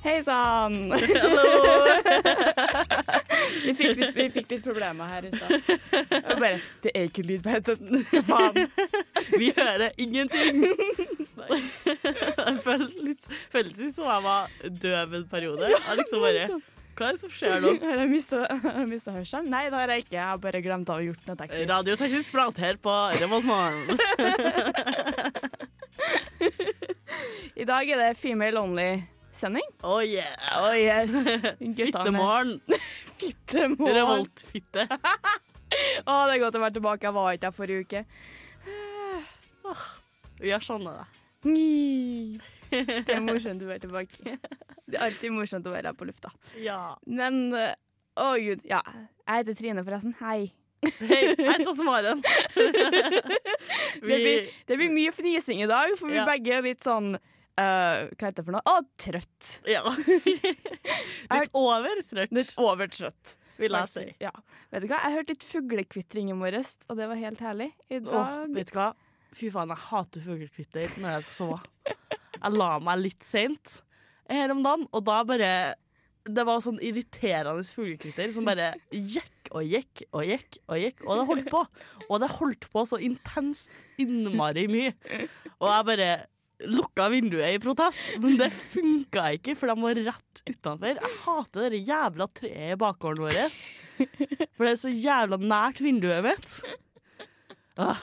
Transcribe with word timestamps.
Hei 0.00 0.22
sann! 0.24 0.74
vi, 3.64 3.74
fikk 3.76 3.98
litt, 3.98 4.14
vi 4.16 4.24
fikk 4.32 4.50
litt 4.54 4.62
problemer 4.64 5.04
her 5.12 5.26
i 5.28 5.30
stad. 5.34 5.52
Bare 6.40 6.56
Det 6.80 6.90
er 6.94 7.02
ikke 7.10 7.24
lyd 7.28 7.42
på 7.44 7.52
headsetet. 7.52 7.92
Faen? 8.24 8.56
Vi 9.36 9.52
hører 9.58 9.90
ingenting! 10.00 10.64
Det 11.50 12.56
føltes 12.64 13.92
som 13.98 14.06
jeg 14.08 14.20
var 14.24 14.48
døv 14.86 15.08
en 15.20 15.28
periode. 15.28 15.68
Jeg 15.68 15.96
liksom 16.00 16.18
bare 16.24 16.48
Hva 16.96 17.04
er 17.10 17.12
det 17.16 17.20
som 17.20 17.30
skjer 17.34 17.60
nå? 17.60 17.68
Har 17.84 18.00
jeg 18.00 18.08
mista 18.88 19.10
hørselen? 19.12 19.52
Nei, 19.52 19.68
det 19.68 19.76
har 19.82 19.88
jeg 19.92 20.00
ikke. 20.06 20.16
Jeg 20.16 20.28
har 20.32 20.40
bare 20.40 20.64
glemt 20.64 20.88
å 20.88 20.96
ha 20.96 21.02
gjort 21.10 21.24
noe 21.28 21.36
teknisk. 21.44 21.68
Radioteknisk 21.74 22.28
prat 22.38 22.56
her 22.64 22.74
på 22.80 22.94
Revoltmorgen. 23.20 23.84
I 27.60 27.64
dag 27.68 27.84
er 27.84 27.96
det 28.06 28.16
Female 28.20 28.56
Only-sending. 29.40 29.68
Oh 29.82 30.00
yeah! 30.00 30.36
Oh 30.56 30.72
yes. 30.72 31.12
Fittemorgen. 31.58 32.60
Fittemorgen. 33.18 33.94
Revoltfitte. 33.96 34.86
Å, 36.10 36.26
det 36.26 36.34
er 36.34 36.40
godt 36.42 36.58
å 36.58 36.60
være 36.60 36.76
tilbake. 36.76 37.06
Jeg 37.06 37.14
var 37.16 37.36
ikke 37.36 37.48
her 37.48 37.56
forrige 37.56 37.80
uke. 37.86 38.02
Vi 40.42 40.52
har 40.52 40.64
skjønnet 40.64 40.98
det. 40.98 41.06
Det 42.70 43.14
er 43.14 43.24
morsomt 43.24 43.64
å 43.64 43.70
være 43.70 43.84
tilbake. 43.86 44.36
Det 44.84 44.98
er 44.98 45.06
alltid 45.06 45.32
morsomt 45.32 45.68
å 45.68 45.72
være 45.72 45.92
her 45.92 45.96
på 45.96 46.08
lufta. 46.08 46.32
Ja. 46.60 46.96
Men 47.06 47.54
å 47.54 48.26
oh, 48.26 48.36
gud. 48.36 48.64
Ja. 48.68 48.82
Jeg 49.24 49.44
heter 49.44 49.56
Trine, 49.56 49.86
forresten. 49.86 50.16
Hei. 50.20 50.50
Hei, 50.80 51.22
jeg 51.30 51.44
heter 51.44 51.68
også 51.70 51.84
Maren. 51.86 52.20
Det 54.00 54.04
blir, 54.04 54.48
det 54.68 54.80
blir 54.80 54.92
mye 54.92 55.12
fnising 55.12 55.60
i 55.64 55.68
dag, 55.70 55.92
for 56.00 56.08
vi 56.10 56.18
Ja. 56.18 56.28
begge 56.28 56.56
er 56.56 56.64
litt 56.66 56.84
sånn 56.84 57.14
eh, 57.58 58.06
Hva 58.14 58.28
heter 58.28 58.38
det 58.40 58.46
for 58.46 58.56
noe? 58.56 58.62
Å, 58.64 58.80
trøtt. 59.00 59.50
Ja. 59.68 59.82
Litt 61.34 61.54
overtrøtt, 61.56 62.32
Litt 62.36 62.54
overtrøtt. 62.60 63.36
vil 63.60 63.76
jeg 63.76 63.92
si. 63.92 64.06
Ja. 64.22 64.32
Vet 64.70 64.84
du 64.84 64.88
hva? 64.90 65.00
Jeg 65.04 65.16
hørte 65.18 65.34
litt 65.34 65.44
fuglekvitring 65.44 66.30
i 66.32 66.36
morges, 66.38 66.76
og 66.88 66.96
det 67.00 67.08
var 67.10 67.18
helt 67.20 67.42
herlig. 67.44 67.70
I 67.90 67.98
Åh, 68.00 68.14
oh, 68.16 68.46
vet 68.54 68.70
du 68.70 68.78
hva? 68.78 68.92
Fy 69.36 69.50
faen, 69.52 69.70
jeg 69.70 69.84
hater 69.90 70.24
fuglekvitter 70.24 70.96
når 71.02 71.16
jeg 71.16 71.26
skal 71.28 71.36
sove. 71.36 71.60
Jeg 72.40 72.56
la 72.56 72.70
meg 72.82 73.02
litt 73.04 73.26
seint 73.26 73.80
her 74.30 74.52
om 74.54 74.62
dagen, 74.64 74.86
og 74.94 75.02
da 75.04 75.20
bare 75.26 75.50
Det 76.30 76.44
var 76.46 76.60
sånn 76.62 76.78
irriterende 76.84 77.64
fuglekvitter 77.66 78.30
som 78.32 78.46
bare 78.46 78.72
gikk 78.92 79.50
og 79.50 79.64
gikk 79.66 80.02
og 80.12 80.24
gikk 80.28 80.58
og 80.70 80.78
gikk, 80.78 81.00
og 81.06 81.16
det 81.18 81.24
holdt 81.30 81.48
på. 81.50 81.62
Og 82.06 82.20
det 82.22 82.28
holdt 82.36 82.66
på 82.70 82.84
så 82.86 82.98
intenst 83.02 83.86
innmari 83.98 84.66
mye. 84.70 84.92
Og 85.58 85.66
jeg 85.72 85.86
bare 85.88 86.10
lukka 86.68 87.08
vinduet 87.12 87.56
i 87.56 87.62
protest, 87.62 88.00
men 88.22 88.36
det 88.40 88.50
funka 88.52 89.30
ikke, 89.38 89.54
for 89.58 89.70
de 89.70 89.76
var 89.80 90.00
rett 90.10 90.42
utenfor. 90.44 90.98
Jeg 90.98 91.16
hater 91.24 91.74
det 91.74 91.82
jævla 91.88 92.28
treet 92.36 92.74
i 92.74 92.80
bakgården 92.80 93.24
vår, 93.26 93.58
for 94.56 94.66
det 94.66 94.72
er 94.74 94.80
så 94.82 94.92
jævla 94.92 95.40
nært 95.40 95.80
vinduet 95.84 96.26
mitt. 96.26 96.58
Ah. 97.80 98.02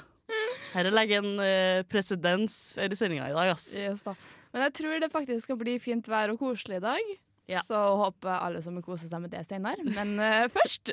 Her 0.74 0.90
legger 0.92 1.22
en 1.22 1.40
uh, 1.40 1.86
presedens 1.88 2.58
i 2.82 2.90
sendinga 2.98 3.30
i 3.30 3.36
dag, 3.36 3.54
ass. 3.54 3.70
Yes, 3.78 4.04
da. 4.06 4.16
Men 4.54 4.68
jeg 4.68 4.78
tror 4.80 5.00
det 5.04 5.14
faktisk 5.14 5.48
skal 5.48 5.60
bli 5.60 5.78
fint 5.82 6.08
vær 6.10 6.34
og 6.34 6.42
koselig 6.42 6.80
i 6.80 6.86
dag. 6.86 7.16
Ja. 7.48 7.62
Så 7.64 7.76
håper 7.96 8.30
alle 8.44 8.62
som 8.62 8.76
koser 8.84 9.08
seg 9.08 9.22
med 9.24 9.32
det 9.32 9.46
senere. 9.48 9.80
Men 9.88 10.16
uh, 10.20 10.48
først 10.58 10.92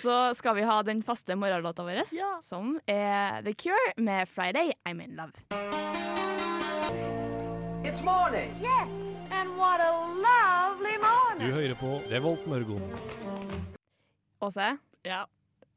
så 0.00 0.18
skal 0.38 0.54
vi 0.58 0.62
ha 0.68 0.76
den 0.86 1.02
faste 1.02 1.34
morgenlåta 1.34 1.82
vår, 1.86 2.04
Ja. 2.14 2.36
som 2.42 2.76
er 2.86 3.42
The 3.42 3.54
Cure 3.54 3.94
med 3.96 4.28
'Friday 4.30 4.72
I'm 4.86 5.02
In 5.04 5.18
Love'. 5.18 5.34
It's 7.84 8.02
morning. 8.02 8.52
Yes, 8.60 9.18
and 9.30 9.56
what 9.56 9.80
a 9.80 9.92
lovely 10.26 10.96
morning. 11.02 11.48
Du 11.48 11.54
hører 11.54 11.74
på 11.74 12.00
Revolt 12.10 12.46
Mørgon. 12.46 12.82
Åse, 14.40 14.76
Ja. 15.04 15.24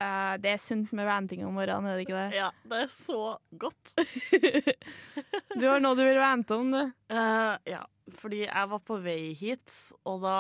Eh, 0.02 0.34
det 0.42 0.54
er 0.54 0.62
sunt 0.62 0.92
med 0.98 1.08
ranting 1.08 1.44
om 1.46 1.56
morgenen, 1.56 1.90
er 1.92 2.00
det 2.00 2.06
ikke 2.08 2.18
det? 2.18 2.40
ja, 2.40 2.50
det 2.68 2.84
er 2.86 2.92
så 2.94 3.38
godt. 3.62 3.94
Du 5.60 5.66
har 5.68 5.82
noe 5.84 5.98
du 6.00 6.02
vil 6.06 6.18
rante 6.18 6.56
om, 6.56 6.72
du. 6.72 6.92
Uh, 7.12 7.58
ja, 7.68 7.82
fordi 8.18 8.46
jeg 8.46 8.70
var 8.72 8.80
på 8.88 8.98
vei 9.04 9.34
hit, 9.38 9.68
og 10.08 10.24
da, 10.24 10.36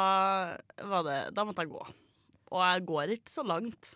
var 0.87 1.03
det, 1.05 1.17
da 1.35 1.45
måtte 1.45 1.65
jeg 1.65 1.73
gå. 1.73 1.81
Og 2.51 2.63
jeg 2.63 2.85
går 2.87 3.13
ikke 3.17 3.33
så 3.33 3.43
langt. 3.45 3.93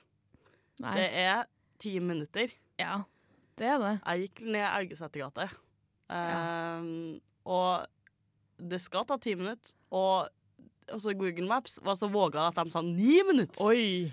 Nei. 0.84 0.96
Det 1.00 1.08
er 1.24 1.46
ti 1.82 1.94
minutter. 2.04 2.52
Ja, 2.80 3.00
det 3.60 3.70
er 3.72 3.80
det. 3.80 3.94
Jeg 4.02 4.28
gikk 4.28 4.44
ned 4.50 4.68
Elgesetergata. 4.68 5.48
Uh, 6.12 6.16
ja. 6.16 6.42
Og 7.56 7.88
det 8.60 8.82
skal 8.84 9.08
ta 9.08 9.18
ti 9.22 9.36
minutter. 9.40 9.76
Og 9.96 10.28
altså 10.92 11.16
Google 11.18 11.48
Maps 11.48 11.80
var 11.84 11.98
så 12.00 12.10
våga 12.12 12.50
at 12.50 12.60
de 12.60 12.72
sa 12.72 12.84
ni 12.86 13.22
minutter. 13.28 13.64
Oi. 13.66 14.12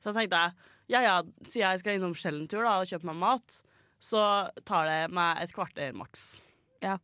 Så 0.00 0.10
jeg 0.10 0.18
tenkte 0.22 0.42
ja 0.90 1.02
ja, 1.04 1.16
siden 1.46 1.68
jeg 1.68 1.82
skal 1.82 1.98
innom 1.98 2.16
Skjellentur 2.18 2.66
og 2.66 2.88
kjøpe 2.90 3.08
meg 3.10 3.20
mat, 3.22 3.60
så 4.02 4.22
tar 4.66 4.88
det 4.88 5.00
meg 5.14 5.42
et 5.44 5.54
kvarter 5.54 5.94
maks. 5.96 6.28
Ja. 6.82 6.98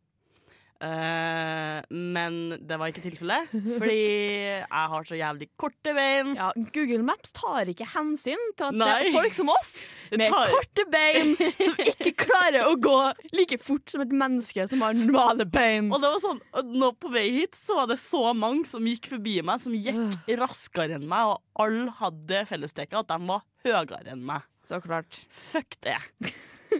Eh, 0.77 1.79
men 1.89 2.35
det 2.69 2.77
var 2.77 2.91
ikke 2.91 3.01
tilfellet, 3.05 3.49
fordi 3.51 3.95
jeg 3.97 4.89
har 4.93 5.07
så 5.09 5.17
jævlig 5.17 5.47
korte 5.59 5.93
bein. 5.97 6.33
Ja, 6.37 6.51
Google 6.75 7.01
Maps 7.07 7.33
tar 7.33 7.69
ikke 7.71 7.87
hensyn 7.95 8.43
til 8.59 8.67
at 8.69 8.77
det 8.77 8.89
er 9.07 9.15
folk 9.15 9.33
som 9.37 9.49
oss, 9.53 9.71
med 10.13 10.27
tar- 10.29 10.51
korte 10.53 10.85
bein, 10.93 11.33
som 11.37 11.81
ikke 11.81 12.13
klarer 12.21 12.67
å 12.69 12.75
gå 12.81 12.95
like 13.37 13.57
fort 13.63 13.89
som 13.89 14.03
et 14.05 14.13
menneske 14.13 14.67
som 14.69 14.85
har 14.85 14.93
normale 14.97 15.47
bein. 15.49 15.89
Og 15.91 16.01
det 16.03 16.11
var 16.13 16.21
sånn, 16.23 16.41
nå 16.77 16.91
på 17.01 17.11
vei 17.13 17.25
hit 17.39 17.57
så 17.57 17.79
var 17.81 17.89
det 17.93 17.97
så 18.01 18.21
mange 18.37 18.67
som 18.69 18.85
gikk 18.85 19.09
forbi 19.15 19.39
meg, 19.45 19.63
som 19.63 19.73
gikk 19.77 20.29
raskere 20.37 20.99
enn 20.99 21.07
meg, 21.09 21.33
og 21.33 21.63
alle 21.65 21.89
hadde 22.03 22.45
fellestrekket 22.49 23.01
at 23.01 23.09
de 23.15 23.31
var 23.33 23.41
høyere 23.65 24.13
enn 24.13 24.21
meg. 24.29 24.45
Så 24.67 24.81
klart. 24.83 25.23
Fuck 25.31 25.77
det. 25.85 25.97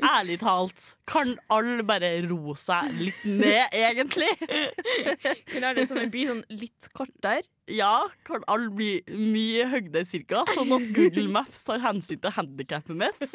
Ærlig 0.02 0.40
talt, 0.42 0.90
kan 1.10 1.36
alle 1.54 1.84
bare 1.88 2.10
roe 2.28 2.56
seg 2.60 2.92
litt 3.00 3.22
ned, 3.26 3.72
egentlig? 3.72 4.30
Kunne 5.52 5.74
det 5.78 5.88
som 5.90 6.02
en 6.02 6.12
by 6.14 6.26
sånn 6.30 6.44
litt 6.54 6.90
kortere? 6.98 7.46
Ja, 7.68 8.06
kan 8.24 8.46
alle 8.48 8.70
bli 8.72 8.90
mye 9.12 9.66
høyde 9.68 10.04
cirka, 10.08 10.44
sånn 10.56 10.72
at 10.72 10.86
Google 10.96 11.28
Maps 11.36 11.66
tar 11.68 11.82
hensyn 11.84 12.22
til 12.24 12.32
handikappet 12.32 12.96
mitt. 12.96 13.26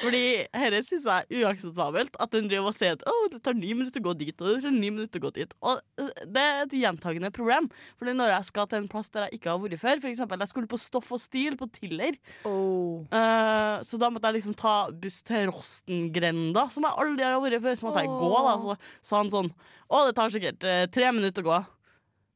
Fordi 0.00 0.22
dette 0.50 0.80
syns 0.86 1.06
jeg 1.06 1.28
er 1.28 1.44
uakseptabelt, 1.46 2.16
at 2.18 2.32
den 2.34 2.48
driver 2.50 2.72
og 2.72 2.76
sier 2.76 2.96
at 2.96 3.04
oh, 3.06 3.28
det 3.30 3.38
tar 3.46 3.54
ni 3.58 3.70
minutter 3.76 4.02
å 4.02 4.08
gå 4.08 4.16
dit, 4.24 4.34
og 4.42 4.48
det 4.48 4.64
tar 4.64 4.74
ni 4.74 4.90
minutter 4.90 5.22
å 5.22 5.26
gå 5.28 5.32
dit. 5.38 5.54
Og 5.62 5.78
øh, 6.02 6.10
det 6.26 6.42
er 6.42 6.62
et 6.64 6.74
gjentagende 6.80 7.30
problem, 7.34 7.68
Fordi 8.00 8.16
når 8.18 8.32
jeg 8.34 8.48
skal 8.50 8.66
til 8.70 8.82
en 8.82 8.90
plass 8.90 9.12
der 9.14 9.28
jeg 9.28 9.38
ikke 9.38 9.52
har 9.52 9.62
vært 9.62 9.80
før, 9.84 10.02
for 10.02 10.10
eksempel 10.10 10.42
jeg 10.42 10.52
skulle 10.52 10.72
på 10.72 10.80
Stoff 10.82 11.12
og 11.14 11.22
Stil 11.22 11.58
på 11.60 11.70
Tiller, 11.78 12.18
Oh. 12.48 13.04
uh, 13.12 13.78
så 13.86 13.98
da 14.00 14.08
måtte 14.10 14.26
jeg 14.28 14.40
liksom 14.40 14.56
ta 14.58 14.74
buss 14.90 15.20
til 15.26 15.50
Rostengrenda, 15.52 16.66
som 16.72 16.86
jeg 16.86 16.98
aldri 17.04 17.26
har 17.26 17.38
vært 17.42 17.62
før. 17.62 17.78
Så 17.78 17.86
måtte 17.86 18.02
jeg 18.02 18.10
gå, 18.10 18.32
da. 18.48 18.54
Så 18.62 18.76
sa 19.04 19.20
han 19.22 19.30
sånn 19.32 19.50
Å, 19.92 20.02
det 20.08 20.14
tar 20.16 20.32
sikkert 20.34 20.66
uh, 20.66 20.84
tre 20.92 21.10
minutter 21.14 21.44
å 21.44 21.50
gå. 21.50 21.58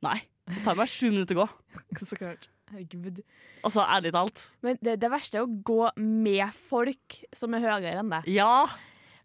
Nei, 0.06 0.18
det 0.46 0.62
tar 0.64 0.78
meg 0.78 0.90
sju 0.90 1.08
minutter 1.10 1.38
å 1.38 1.44
gå. 1.44 1.48
Så 2.10 2.18
klart. 2.18 2.48
Herregud. 2.70 3.20
Altså, 3.66 3.84
ærlig 3.86 4.12
talt. 4.14 4.42
Men 4.66 4.78
det, 4.82 4.96
det 5.02 5.10
verste 5.10 5.38
er 5.38 5.44
å 5.46 5.50
gå 5.66 5.90
med 6.02 6.54
folk 6.70 7.20
som 7.36 7.54
er 7.54 7.62
høyere 7.66 8.00
enn 8.02 8.10
deg. 8.10 8.26
Ja. 8.30 8.66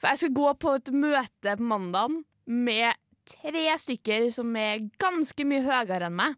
For 0.01 0.11
jeg 0.11 0.21
skal 0.21 0.35
gå 0.37 0.51
på 0.61 0.75
et 0.77 0.91
møte 0.93 1.55
på 1.57 1.69
mandag 1.71 2.19
med 2.45 2.97
tre 3.31 3.65
stykker 3.81 4.29
som 4.33 4.53
er 4.57 4.85
ganske 5.01 5.45
mye 5.47 5.65
høyere 5.65 6.09
enn 6.09 6.17
meg. 6.17 6.37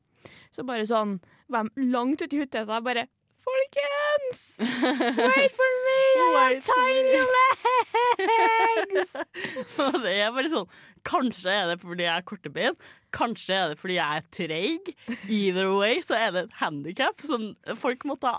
Så 0.53 0.65
bare 0.67 0.87
sånn 0.87 1.17
var 1.51 1.67
de 1.67 1.89
langt 1.91 2.21
ute 2.23 2.35
i 2.37 2.43
huteta 2.43 2.79
bare 2.83 3.07
Folkens! 3.43 4.39
Wait 4.63 5.51
for 5.51 5.71
me! 5.83 5.99
I 5.99 6.21
have 6.23 6.53
Wait 6.53 6.63
for 6.63 6.79
tiny 6.79 7.17
legs! 8.29 9.13
Og 9.83 9.99
det 10.03 10.15
er 10.19 10.33
bare 10.35 10.51
sånn 10.51 10.67
Kanskje 11.07 11.51
er 11.51 11.69
det 11.73 11.77
fordi 11.81 12.05
jeg 12.05 12.15
er 12.15 12.25
korte 12.27 12.51
bein, 12.53 12.77
kanskje 13.15 13.57
er 13.57 13.71
det 13.73 13.79
fordi 13.81 13.97
jeg 13.97 14.21
er 14.21 14.27
treig. 14.31 14.91
Either 15.27 15.73
way 15.75 15.99
så 16.05 16.15
er 16.15 16.31
det 16.31 16.45
et 16.45 16.59
handikap 16.61 17.19
som 17.23 17.49
folk 17.79 18.05
må 18.07 18.15
ta 18.23 18.37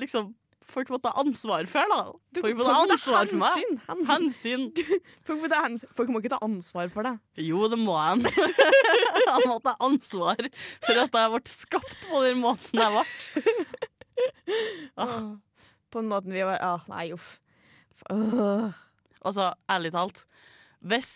liksom 0.00 0.32
Folk 0.68 0.90
må 0.92 0.98
ta 1.00 1.14
ansvar 1.16 1.64
for, 1.64 1.88
da. 1.88 2.42
Folk 2.42 2.58
må 2.58 2.64
ta 2.66 2.74
ansvar 2.82 3.28
for 3.30 3.40
meg. 3.40 3.62
hensyn, 3.88 4.66
hensyn. 4.74 4.98
Folk 5.24 6.10
må, 6.12 6.20
ikke 6.20 6.34
ta 6.34 6.40
ansvar 6.44 6.90
for 6.92 7.08
det. 7.08 7.14
Jo, 7.40 7.62
det 7.72 7.78
må 7.80 7.96
de. 8.20 8.28
jeg 8.36 9.46
må 9.48 9.56
ta 9.64 9.72
ansvar 9.80 10.42
for 10.84 10.92
at 10.92 11.16
jeg 11.22 11.32
ble 11.32 11.40
skapt 11.48 12.08
på 12.10 12.20
den 12.26 12.42
måten 12.44 12.84
jeg 12.84 12.98
ble. 12.98 13.06
Ah. 14.98 15.36
På 15.92 16.00
den 16.00 16.08
måten 16.10 16.32
vi 16.34 16.42
var 16.42 16.58
ah, 16.64 16.84
Nei, 16.90 17.12
uff. 17.14 17.36
Åh. 18.10 18.72
Altså, 19.26 19.50
ærlig 19.70 19.92
talt, 19.94 20.24
hvis 20.86 21.10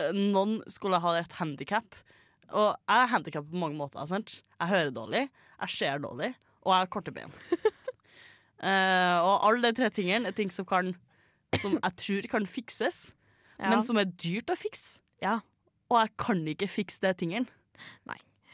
eh, 0.00 0.12
noen 0.16 0.60
skulle 0.72 1.00
ha 1.02 1.12
et 1.20 1.34
handikap 1.36 1.96
Og 2.52 2.70
jeg 2.88 2.96
er 3.02 3.10
handikap 3.12 3.44
på 3.48 3.60
mange 3.60 3.76
måter. 3.76 4.04
Sant? 4.08 4.38
Jeg 4.60 4.68
hører 4.70 4.92
dårlig, 4.92 5.22
jeg 5.60 5.72
ser 5.72 6.02
dårlig, 6.04 6.32
og 6.62 6.72
jeg 6.74 6.78
har 6.84 6.90
korte 6.92 7.12
ben. 7.16 7.32
uh, 8.60 9.18
og 9.28 9.46
alle 9.48 9.70
de 9.70 9.78
tre 9.80 9.88
tingene 9.94 10.28
er 10.28 10.36
ting 10.36 10.52
som, 10.52 10.66
kan, 10.68 10.92
som 11.60 11.78
jeg 11.78 11.96
tror 12.04 12.28
kan 12.36 12.46
fikses, 12.48 13.12
Ja. 13.58 13.70
men 13.70 13.84
som 13.86 13.96
er 14.00 14.08
dyrt 14.10 14.50
å 14.52 14.56
fikse. 14.58 15.00
Ja. 15.22 15.38
Og 15.88 16.00
jeg 16.00 16.12
kan 16.18 16.44
ikke 16.48 16.68
fikse 16.68 17.00
de 17.04 17.12
tingene. 17.14 17.46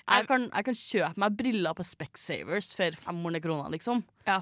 Jeg 0.08 0.24
kan, 0.28 0.46
jeg 0.48 0.64
kan 0.64 0.76
kjøpe 0.78 1.20
meg 1.20 1.34
briller 1.36 1.74
på 1.76 1.84
Specsavers 1.84 2.70
for 2.76 2.96
500 2.96 3.42
kroner, 3.44 3.68
liksom. 3.74 4.00
Ja. 4.26 4.40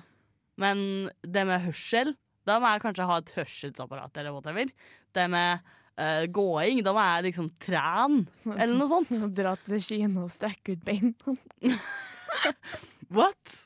Men 0.61 1.09
det 1.27 1.43
med 1.49 1.65
hørsel, 1.65 2.15
da 2.47 2.61
må 2.63 2.71
jeg 2.73 2.85
kanskje 2.85 3.09
ha 3.09 3.19
et 3.21 3.33
hørselsapparat 3.37 4.21
eller 4.23 4.35
whatever. 4.37 4.71
Det 5.17 5.27
med 5.33 5.65
uh, 5.99 6.25
gåing, 6.31 6.83
da 6.87 6.95
må 6.97 7.05
jeg 7.11 7.29
liksom 7.31 7.51
trene, 7.63 8.27
eller 8.61 8.77
noe 8.79 8.91
sånt. 8.91 9.13
Dra 9.39 9.57
til 9.67 9.83
Kina 9.83 10.27
og 10.27 10.33
strekke 10.35 10.77
ut 10.77 10.85
beina. 10.87 11.37
What? 13.17 13.59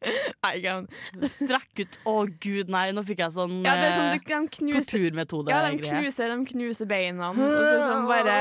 Strekk 1.40 1.82
ut 1.82 1.98
Å, 2.08 2.14
gud, 2.40 2.70
nei, 2.72 2.86
nå 2.96 3.02
fikk 3.04 3.20
jeg 3.20 3.34
sånn 3.34 3.58
Ja, 3.66 3.74
eh, 3.76 4.14
du 4.16 4.24
kan 4.24 4.46
knuse 4.48 4.80
torturmetode. 4.86 5.52
Ja, 5.52 5.60
de 5.68 5.80
knuser, 5.82 6.32
de 6.32 6.46
knuser 6.54 6.88
beina, 6.88 7.30
og 7.34 7.40
så 7.40 7.80
sånn 7.84 8.08
bare 8.08 8.36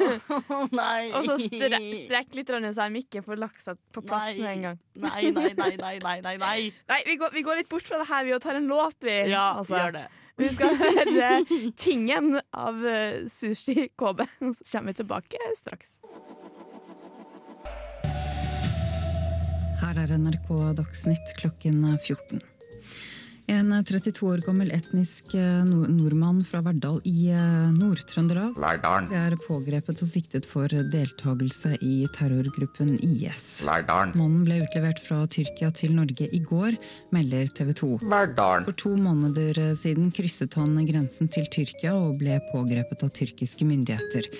Nei. 0.80 1.10
Og 1.14 1.28
så 1.28 1.36
stre 1.44 1.78
strekk 1.78 2.38
litt, 2.40 2.50
så 2.50 2.88
de 2.90 3.04
ikke 3.04 3.22
får 3.26 3.40
lagt 3.40 3.62
seg 3.62 3.78
på 3.94 4.02
plass 4.06 4.32
Nei. 4.32 4.40
med 4.40 4.50
en 4.50 4.66
gang. 4.68 4.80
Nei, 5.06 5.22
nei, 5.36 5.52
nei, 5.54 5.70
nei, 5.78 5.94
nei, 6.02 6.16
nei, 6.26 6.36
nei. 6.42 6.58
Vi 7.10 7.16
går, 7.20 7.30
vi 7.34 7.42
går 7.46 7.62
litt 7.62 7.70
bort 7.70 7.86
fra 7.86 8.00
det 8.02 8.08
her, 8.10 8.26
vi 8.26 8.34
og 8.36 8.42
tar 8.42 8.58
en 8.58 8.66
låt, 8.70 8.98
vi. 9.06 9.16
Ja, 9.30 9.52
Altså, 9.58 9.78
gjør 9.78 9.96
det. 10.00 10.06
Vi 10.40 10.48
skal 10.54 10.76
høre 10.80 11.30
'Tingen' 11.76 12.40
av 12.56 12.86
eh, 12.86 13.26
Sushi 13.28 13.90
KB. 13.98 14.24
Så 14.40 14.70
kommer 14.72 14.92
vi 14.94 15.00
tilbake 15.02 15.50
straks. 15.56 15.98
Her 19.80 19.96
er 19.96 20.10
NRK 20.18 20.48
Dagsnytt 20.76 21.30
klokken 21.36 21.98
14. 22.04 22.40
En 23.50 23.72
32 23.84 24.26
år 24.30 24.42
gammel 24.46 24.68
etnisk 24.70 25.32
eh, 25.34 25.64
nordmann 25.66 26.44
fra 26.46 26.60
Verdal 26.62 27.00
i 27.08 27.32
eh, 27.34 27.70
Nord-Trøndelag 27.74 28.54
er 29.10 29.34
pågrepet 29.42 30.02
og 30.04 30.06
siktet 30.06 30.46
for 30.46 30.70
deltakelse 30.70 31.72
i 31.82 32.04
terrorgruppen 32.14 32.92
IS. 33.02 33.64
Verdalen. 33.66 34.14
Mannen 34.20 34.44
ble 34.46 34.60
utlevert 34.62 35.02
fra 35.02 35.24
Tyrkia 35.26 35.72
til 35.74 35.96
Norge 35.98 36.28
i 36.30 36.38
går, 36.46 36.78
melder 37.10 37.50
TV 37.56 37.72
2. 37.80 37.90
Verdalen. 38.04 38.68
For 38.70 38.78
to 38.84 38.94
måneder 38.94 39.74
siden 39.80 40.14
krysset 40.14 40.54
han 40.60 40.78
grensen 40.86 41.32
til 41.34 41.50
Tyrkia 41.50 41.96
og 41.98 42.20
ble 42.22 42.38
pågrepet 42.52 43.02
av 43.02 43.10
tyrkiske 43.18 43.66
myndigheter. 43.66 44.30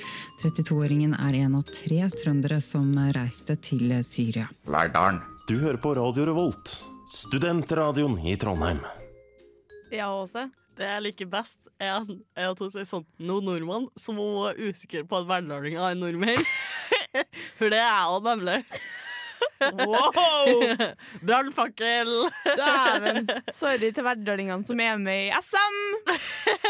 32-åringen 0.44 1.18
er 1.18 1.40
en 1.42 1.58
av 1.58 1.66
tre 1.66 2.06
trøndere 2.14 2.62
som 2.62 2.94
reiste 3.18 3.58
til 3.58 3.90
Syria. 4.06 4.46
Verdalen. 4.70 5.18
Du 5.50 5.56
hører 5.58 5.82
på 5.82 5.96
Radio 5.98 6.30
Revolt, 6.30 6.78
studentradioen 7.10 8.20
i 8.22 8.38
Trondheim. 8.38 8.78
Ja, 9.90 10.08
også. 10.14 10.48
Det 10.78 10.86
jeg 10.86 11.02
liker 11.04 11.28
best, 11.28 11.68
er 11.82 11.98
at, 11.98 12.10
er 12.38 12.54
hun 12.54 12.70
sier 12.72 12.86
sånn 12.88 13.04
Nå 13.20 13.40
nordmann, 13.44 13.88
som 14.00 14.20
er 14.22 14.56
usikker 14.70 15.04
på 15.08 15.18
at 15.18 15.28
verdalinger 15.28 15.90
er 15.90 15.98
nordmenn. 15.98 16.46
For 17.58 17.68
det 17.72 17.80
er 17.80 17.90
jeg 17.90 18.14
òg, 18.14 18.24
nemlig. 18.30 18.58
Wow! 19.60 20.62
Brannfakkel! 21.26 22.10
Dæven. 22.46 23.28
Sorry 23.60 23.90
til 23.92 24.06
verdalingene 24.06 24.64
som 24.68 24.80
er 24.80 24.96
med 25.00 25.26
i 25.26 25.30
SM 25.36 25.76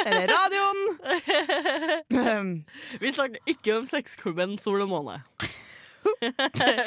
eller 0.00 0.32
radioen. 0.32 0.82
Vi 3.02 3.14
snakker 3.14 3.52
ikke 3.54 3.78
om 3.78 3.86
sexklubben 3.90 4.58
Sol 4.58 4.82
og 4.86 4.90
måne. 4.90 5.20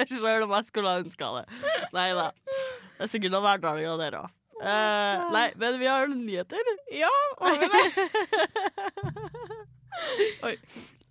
Sjøl 0.09 0.43
om 0.43 0.55
jeg 0.57 0.67
skulle 0.67 0.91
ha 0.91 1.03
ønska 1.03 1.33
det. 1.39 1.45
Nei 1.95 2.09
da. 2.17 2.31
Det 2.43 3.05
er 3.05 3.11
sikkert 3.11 3.35
noen 3.35 3.47
verdalinger 3.47 3.99
der 4.01 4.23
òg. 4.25 4.31
Nei, 4.63 5.47
men 5.59 5.79
vi 5.81 5.89
har 5.91 6.07
nyheter. 6.07 6.73
ja, 6.91 7.13
over 7.37 7.67
det. 7.75 7.85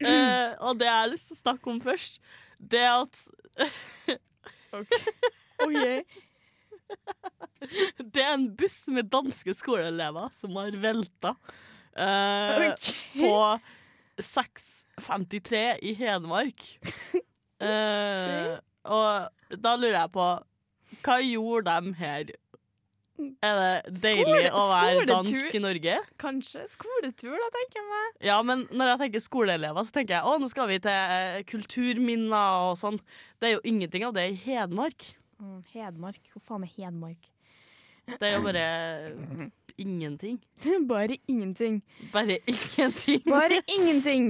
Eh, 0.02 0.48
og 0.58 0.80
det 0.80 0.88
jeg 0.88 0.98
har 0.98 1.10
lyst 1.12 1.28
til 1.30 1.36
å 1.36 1.38
snakke 1.38 1.70
om 1.70 1.76
først, 1.78 2.16
det 2.58 2.80
er 2.82 3.04
at 3.04 3.20
OK. 4.74 4.96
det 8.14 8.24
er 8.24 8.32
en 8.34 8.48
buss 8.58 8.80
med 8.92 9.10
danske 9.12 9.54
skoleelever 9.56 10.32
som 10.34 10.58
har 10.58 10.74
velta 10.82 11.34
uh, 11.36 12.72
okay. 12.72 12.96
på 13.14 13.34
6.53 14.22 15.62
i 15.86 15.94
Hedmark. 15.98 16.64
Eh, 17.62 18.56
og 18.90 19.54
da 19.62 19.76
lurer 19.78 20.00
jeg 20.00 20.10
på 20.16 20.24
Hva 21.04 21.18
gjorde 21.22 21.76
de 21.78 21.92
her? 22.00 22.32
Er 23.42 23.58
det 23.60 23.94
deilig 24.02 24.26
Skole- 24.26 24.52
å 24.52 24.62
være 24.70 24.92
skoletur. 24.92 25.10
dansk 25.12 25.54
i 25.58 25.62
Norge? 25.64 25.96
Kanskje 26.22 26.64
skoletur, 26.72 27.34
da, 27.42 27.48
tenker 27.56 27.80
jeg 27.80 27.88
meg. 27.92 28.12
Ja, 28.28 28.38
men 28.42 28.66
når 28.72 28.92
jeg 28.92 29.02
tenker 29.04 29.24
skoleelever, 29.26 29.88
så 29.88 29.96
tenker 29.98 30.18
jeg 30.18 30.24
å, 30.28 30.36
nå 30.42 30.48
skal 30.52 30.68
vi 30.72 30.78
til 30.84 30.90
eh, 31.16 31.42
kulturminner 31.48 32.68
og 32.70 32.76
sånn. 32.80 33.00
Det 33.40 33.50
er 33.50 33.56
jo 33.56 33.64
ingenting 33.72 34.04
av 34.08 34.14
det 34.16 34.28
i 34.32 34.38
Hedmark. 34.46 35.08
Mm, 35.42 35.60
Hedmark. 35.74 36.20
Hvor 36.34 36.42
faen 36.52 36.64
er 36.68 36.72
Hedmark? 36.76 37.28
Det 38.12 38.22
er 38.28 38.32
jo 38.36 38.42
bare 38.48 38.62
ingenting. 39.78 40.38
Bare 40.88 41.16
ingenting. 41.28 41.82
Bare 42.12 42.36
ingenting. 42.46 43.22
Bare 43.26 43.60
ingenting. 43.76 44.26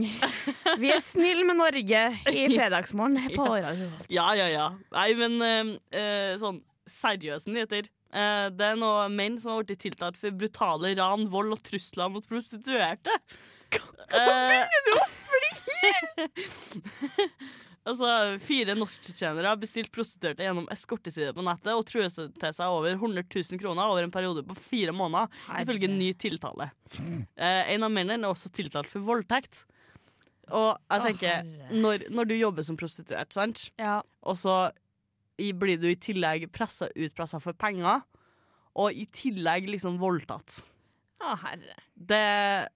Vi 0.78 0.90
er 0.92 1.00
snille 1.02 1.44
med 1.48 1.56
Norge 1.58 2.02
i 2.30 2.44
fredagsmorgen 2.56 3.32
på 3.34 3.46
Radio 3.48 3.86
Revolt. 3.88 4.06
Ja, 4.12 4.28
ja, 4.38 4.46
ja. 4.52 4.68
Nei, 4.94 5.08
men 5.18 5.40
eh, 5.90 6.36
sånn 6.40 6.60
seriøse 6.88 7.50
nyheter. 7.50 7.88
Eh, 8.12 8.46
det 8.52 8.68
er 8.68 8.78
noen 8.80 9.16
menn 9.16 9.38
som 9.40 9.54
har 9.56 9.64
blitt 9.64 9.82
tiltalt 9.86 10.18
for 10.20 10.34
brutale 10.36 10.92
ran, 10.98 11.24
vold 11.32 11.56
og 11.56 11.64
trusler 11.64 12.12
mot 12.12 12.26
prostituerte. 12.28 13.16
Hva 13.72 13.88
begynner 14.12 14.86
du 14.86 14.92
å 14.98 15.06
flire?! 15.24 16.28
altså, 17.88 18.10
fire 18.44 18.76
norsktjenere 18.76 19.48
har 19.48 19.60
bestilt 19.60 19.92
prostituerte 19.94 20.44
gjennom 20.44 20.68
eskortesider 20.74 21.32
på 21.36 21.44
nettet 21.46 21.72
og 21.72 21.86
trues 21.88 22.18
til 22.18 22.56
seg 22.58 22.66
over 22.68 22.92
100 22.98 23.24
000 23.24 23.62
kroner 23.62 23.88
over 23.88 24.04
en 24.04 24.14
periode 24.14 24.44
på 24.44 24.58
fire 24.60 24.92
måneder, 24.96 25.32
ifølge 25.62 25.90
ny 25.90 26.12
tiltale. 26.20 26.68
Eh, 26.92 27.72
en 27.72 27.88
av 27.88 27.94
mennene 27.94 28.20
er 28.26 28.34
også 28.34 28.52
tiltalt 28.52 28.92
for 28.92 29.04
voldtekt. 29.08 29.64
Og 30.52 30.74
jeg 30.90 31.04
tenker, 31.06 31.46
når, 31.72 32.08
når 32.12 32.28
du 32.28 32.34
jobber 32.36 32.66
som 32.66 32.76
prostituert, 32.76 33.32
sant? 33.32 33.70
Ja. 33.80 34.00
og 34.20 34.36
så 34.36 34.56
blir 35.38 35.78
du 35.80 35.88
i 35.90 35.96
tillegg 36.00 36.50
pressa 36.52 36.88
utpressa 36.92 37.40
for 37.42 37.52
penger, 37.58 38.02
og 38.78 38.92
i 38.96 39.06
tillegg 39.12 39.68
liksom 39.70 39.98
voldtatt. 40.00 40.62
Å, 41.22 41.36
herre. 41.44 41.76
Det 41.94 42.68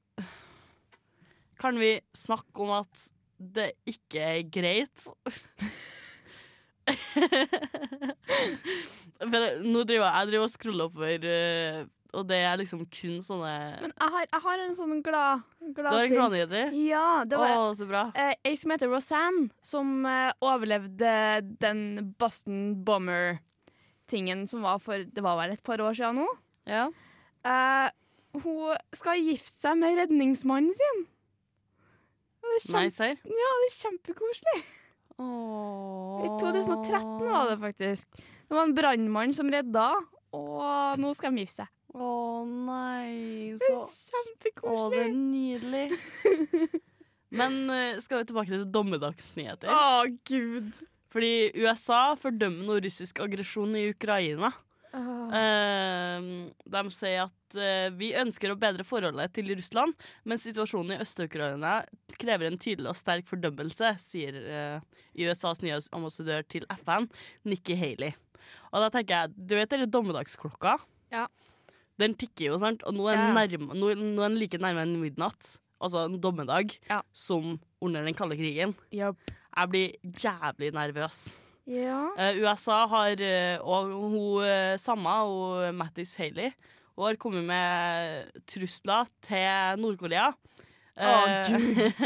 Kan 1.57 1.79
vi 1.81 2.01
snakke 2.15 2.63
om 2.63 2.71
at 2.77 3.07
det 3.37 3.73
ikke 3.89 4.21
er 4.21 4.43
greit? 4.53 5.07
Nå 9.67 9.83
driver 9.89 10.05
jeg, 10.05 10.13
jeg 10.13 10.29
driver 10.31 10.45
og 10.45 10.53
scroller 10.53 10.85
oppover, 10.91 11.25
eh, 11.25 11.81
og 12.17 12.25
det 12.31 12.39
er 12.49 12.57
liksom 12.61 12.83
kun 12.89 13.19
sånne 13.25 13.51
Men 13.85 13.93
jeg 13.93 14.13
har, 14.15 14.25
jeg 14.33 14.41
har 14.47 14.63
en 14.65 14.75
sånn 14.79 15.03
glad, 15.05 15.43
Du 15.77 15.83
har 15.85 15.99
en 16.05 16.15
gladnyheter? 16.15 16.73
Ja, 16.87 17.25
det 17.29 17.39
var 17.41 17.75
så 17.79 17.87
bra. 17.91 18.05
eh, 18.17 18.33
ei 18.49 18.55
som 18.57 18.73
heter 18.75 18.89
Rosanne, 18.93 19.51
som 19.67 19.93
eh, 20.09 20.33
overlevde 20.41 21.13
den 21.63 21.83
Boston 22.19 22.63
Bomber-tingen 22.87 24.47
som 24.49 24.63
var 24.67 24.79
for 24.83 25.05
Det 25.05 25.23
var 25.25 25.37
vel 25.43 25.55
et 25.57 25.63
par 25.67 25.83
år 25.85 25.95
siden 25.99 26.23
nå. 26.23 26.27
Ja. 26.71 26.87
Eh, 27.47 27.91
hun 28.37 28.75
skal 28.97 29.21
gifte 29.23 29.53
seg 29.55 29.79
med 29.81 29.97
redningsmannen 30.01 30.75
sin. 30.77 31.05
Det 32.47 32.57
er, 32.57 32.73
Nei, 32.77 32.89
serr? 32.95 33.17
ja, 33.27 33.53
det 33.63 33.69
er 33.71 33.79
kjempekoselig. 33.83 34.59
I 35.17 36.29
2013 36.39 37.25
var 37.25 37.49
det 37.51 37.57
faktisk. 37.63 38.21
Det 38.47 38.55
var 38.55 38.69
en 38.69 38.75
brannmann 38.77 39.33
som 39.35 39.49
redda, 39.51 39.87
og 40.37 41.01
nå 41.01 41.11
skal 41.17 41.33
de 41.35 41.43
gifte 41.47 41.63
seg. 41.65 41.73
Å 41.97 42.11
nei, 42.45 43.55
så 43.61 43.79
Kjempekoselig. 43.89 44.77
Å, 44.77 44.91
det 44.93 45.05
er 45.07 45.15
nydelig. 45.17 45.87
Men 47.41 47.57
eh, 47.73 47.97
skal 48.03 48.21
vi 48.21 48.29
tilbake 48.29 48.53
til 48.53 48.67
dommedagsnyheter? 48.73 49.73
Å, 49.73 50.05
gud. 50.29 50.71
Fordi 51.15 51.33
USA 51.57 52.11
fordømmer 52.21 52.69
noe 52.69 52.83
russisk 52.85 53.23
aggresjon 53.25 53.73
i 53.81 53.89
Ukraina. 53.95 54.53
Oh. 54.97 55.33
De 56.73 56.83
sier 56.95 57.27
at 57.27 57.57
eh, 57.61 57.89
vi 57.97 58.13
ønsker 58.17 58.53
å 58.53 58.59
bedre 58.61 58.85
forholdet 58.87 59.35
til 59.37 59.51
Russland, 59.53 59.97
men 60.25 60.41
situasjonen 60.41 60.97
i 60.97 61.01
Øst-Ukraina 61.05 61.79
krever 62.21 62.49
en 62.49 62.61
tydelig 62.61 62.93
og 62.93 62.99
sterk 62.99 63.29
fordømmelse, 63.29 63.95
sier 64.01 64.39
eh, 64.41 65.01
USAs 65.27 65.61
nye 65.65 65.81
ambassadør 65.97 66.47
til 66.49 66.69
FN, 66.79 67.09
Nikki 67.49 67.77
Haley. 67.81 68.17
Og 68.73 68.85
da 68.85 68.93
tenker 68.93 69.17
jeg, 69.17 69.35
du 69.37 69.57
vet 69.59 69.73
dere 69.73 69.89
dommedagsklokka? 69.91 70.79
Ja. 71.13 71.27
Den 72.01 72.17
tikker 72.19 72.51
jo, 72.51 72.59
sant? 72.61 72.85
Og 72.87 72.97
nå 72.97 73.09
er, 73.09 73.23
den 73.23 73.37
nærme, 73.37 73.73
nå, 73.77 73.95
nå 73.97 74.23
er 74.23 74.29
den 74.29 74.39
like 74.41 74.61
nærme 74.61 74.85
en 74.85 74.99
midnatt, 75.01 75.57
altså 75.81 76.07
en 76.07 76.21
dommedag, 76.21 76.77
som 77.17 77.57
under 77.81 78.05
den 78.05 78.17
kalde 78.17 78.37
krigen. 78.39 78.77
Yep. 78.93 79.35
Jeg 79.57 79.73
blir 79.73 80.15
jævlig 80.21 80.73
nervøs. 80.77 81.21
Ja. 81.67 82.03
Uh, 82.15 82.43
USA 82.45 82.85
har, 82.87 83.19
eh, 83.19 83.57
og 83.59 83.91
hun 83.91 84.45
eh, 84.47 84.77
samme, 84.79 85.11
hun 85.27 85.75
Mattis 85.75 86.15
Haley, 86.21 86.53
hun 86.95 87.09
har 87.09 87.19
kommet 87.21 87.45
med 87.45 88.43
trusler 88.49 89.09
til 89.25 89.81
Nord-Korea. 89.81 90.31
Eh, 90.97 91.51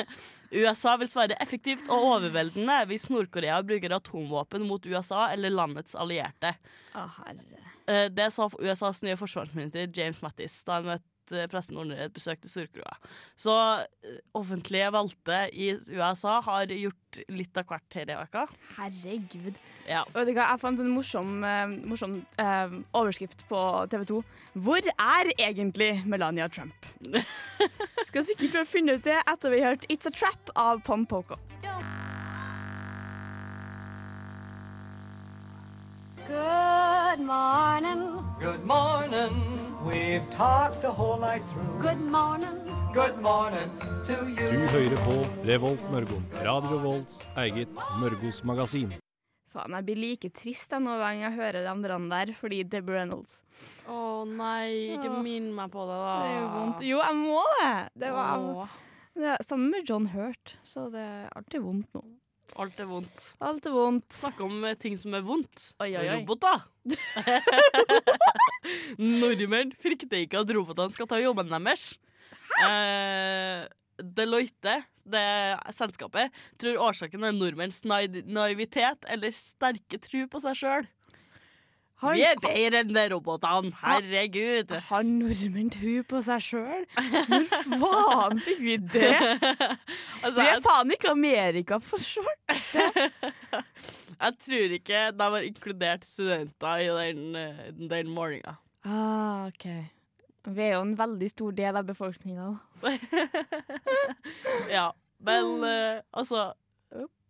USA 0.51 0.97
vil 0.99 1.09
svare 1.11 1.37
effektivt 1.43 1.87
og 1.89 2.07
overveldende 2.15 2.81
hvis 2.91 3.09
Nord-Korea 3.13 3.61
bruker 3.63 3.95
atomvåpen 3.95 4.65
mot 4.67 4.87
USA 4.87 5.29
eller 5.35 5.53
landets 5.55 5.95
allierte. 5.95 6.55
Å, 6.95 7.07
herre. 7.21 7.61
Eh, 7.87 8.09
Det 8.11 8.31
sa 8.35 8.49
USAs 8.59 9.03
nye 9.07 9.19
forsvarsminister 9.21 9.87
James 9.95 10.21
Mattis 10.23 10.61
da 10.67 10.81
han 10.81 10.91
møtte 10.95 11.07
pressen 11.51 11.79
under 11.81 11.99
et 12.07 12.15
besøk 12.15 12.41
til 12.43 12.53
Sør-Korea. 12.53 12.97
Så 13.39 13.55
eh, 13.83 14.21
offentlige 14.37 14.91
valgte 14.95 15.43
i 15.53 15.73
USA 15.95 16.39
har 16.47 16.73
gjort 16.75 17.21
litt 17.33 17.61
av 17.61 17.67
hvert 17.71 17.99
her 17.99 18.13
i 18.13 18.19
veka. 18.21 18.47
Herregud. 18.77 19.61
Ja. 19.89 20.05
Vet 20.15 20.31
du 20.31 20.35
hva, 20.35 20.49
jeg 20.53 20.63
fant 20.63 20.83
en 20.83 20.93
morsom, 20.95 21.33
eh, 21.47 21.77
morsom 21.91 22.19
eh, 22.41 22.79
overskrift 22.97 23.47
på 23.51 23.63
TV 23.93 24.07
2. 24.13 24.23
Hvor 24.67 24.91
er 24.95 25.33
egentlig 25.37 25.93
Melania 26.07 26.49
Trump? 26.49 26.91
Skal 28.09 28.27
sikkert 28.27 28.57
prøve 28.57 28.67
å 28.67 28.75
finne 28.75 28.99
ut 28.99 29.07
det 29.07 29.21
etter 29.21 29.55
vi 29.55 29.63
har 29.65 29.77
hørt 29.77 29.89
It's 29.93 30.09
a 30.09 30.15
Trap 30.15 30.55
av 30.59 30.85
Pom 30.87 31.07
Poko. 31.07 31.39
Good 36.31 36.70
morning. 37.19 38.23
Good 38.39 38.65
morning. 38.65 39.35
We've 39.85 40.23
talked 40.31 40.83
the 40.83 40.93
whole 40.93 41.19
night 41.19 41.43
through. 41.51 41.83
Good 41.83 42.01
morning. 42.01 42.57
Good 42.95 43.21
morning 43.21 43.71
to 44.07 44.29
you. 44.29 44.51
Du 44.51 44.67
hører 44.71 44.97
på 45.05 45.17
Revolt 45.45 45.83
Mørgon. 45.91 46.25
Radio 46.45 46.79
Volts 46.79 47.23
eget 47.37 47.69
Mørgos 48.01 48.45
magasin. 48.45 48.93
Faen, 49.51 49.75
jeg 49.75 49.85
blir 49.89 49.99
like 49.99 50.31
trist 50.31 50.71
jeg, 50.71 50.83
hver 50.87 51.03
gang 51.03 51.25
jeg 51.25 51.35
hører 51.35 51.65
de 51.65 51.71
andre 51.71 51.99
der, 52.13 52.33
fordi 52.39 52.63
Debbie 52.63 52.95
Reynolds. 52.95 53.41
Å 53.91 54.23
nei, 54.29 54.95
ikke 54.95 55.11
oh. 55.11 55.19
minn 55.25 55.51
meg 55.55 55.73
på 55.75 55.89
det, 55.91 55.99
da. 55.99 56.15
Det 56.23 56.31
er 56.31 56.39
jo 56.39 56.49
vondt. 56.55 56.87
Jo, 56.87 57.03
jeg 57.03 57.19
må 57.19 57.43
det! 57.59 57.75
Det 58.05 58.13
var 58.15 58.39
oh. 58.39 58.79
det 59.19 59.37
Sammen 59.43 59.75
med 59.75 59.91
John 59.91 60.07
Hurt, 60.15 60.55
så 60.63 60.87
det 60.95 61.03
er 61.03 61.27
alltid 61.35 61.67
vondt 61.67 61.99
nå. 61.99 62.05
Alt 62.59 62.81
er 62.83 62.89
vondt. 62.91 63.25
Alt 63.45 63.67
er 63.69 63.75
vondt. 63.75 64.07
Snakke 64.15 64.45
om 64.47 64.65
eh, 64.67 64.77
ting 64.81 64.97
som 64.99 65.15
er 65.17 65.25
vondt. 65.27 65.71
Oi, 65.83 65.91
oi, 65.95 66.07
oi. 66.07 66.21
Roboter. 66.21 66.65
Nordmenn 69.21 69.75
frykter 69.81 70.25
ikke 70.25 70.41
at 70.43 70.55
robotene 70.57 70.95
skal 70.95 71.09
ta 71.11 71.21
jobben 71.23 71.53
deres. 71.53 71.93
Eh, 72.65 73.67
Deloitte, 74.01 74.79
det 75.11 75.27
selskapet, 75.77 76.33
tror 76.61 76.81
årsaken 76.89 77.27
er 77.27 77.37
nordmenns 77.37 77.83
naivitet 77.85 79.05
eller 79.13 79.35
sterke 79.37 80.01
tro 80.01 80.25
på 80.31 80.41
seg 80.43 80.57
sjøl. 80.63 80.89
Har, 82.01 82.15
Vi 82.17 82.23
er 82.25 82.39
bedre 82.41 82.81
enn 82.81 82.93
de 82.95 83.03
robotene, 83.13 83.71
herregud. 83.83 84.71
har 84.89 85.03
nordmenn 85.05 85.69
tro 85.75 85.95
på 86.09 86.23
seg 86.25 86.45
sjøl? 86.47 86.87
Hvor 87.75 87.99
faen 88.09 88.41
fikk 88.41 88.63
vi 88.65 88.77
det? 88.81 89.11
Altså, 90.25 90.37
Vi 90.39 90.47
er 90.47 90.63
faen 90.65 90.95
ikke 90.97 91.13
Amerika 91.13 91.77
for 91.85 92.01
sjøl. 92.01 92.31
jeg 94.25 94.33
tror 94.47 94.75
ikke 94.79 95.05
de 95.17 95.29
har 95.37 95.47
inkludert 95.51 96.09
studenter 96.09 96.85
i 96.87 96.91
den, 97.13 97.37
eh, 97.37 97.65
den 97.93 98.09
målinga. 98.17 98.57
Ah, 98.85 99.49
OK. 99.51 99.69
Vi 100.49 100.63
er 100.65 100.79
jo 100.79 100.83
en 100.87 100.97
veldig 100.97 101.29
stor 101.35 101.53
del 101.53 101.77
av 101.83 101.85
befolkninga. 101.93 102.55
Ja, 104.73 104.91
men 105.21 105.61
uh, 105.61 106.01
altså 106.17 106.53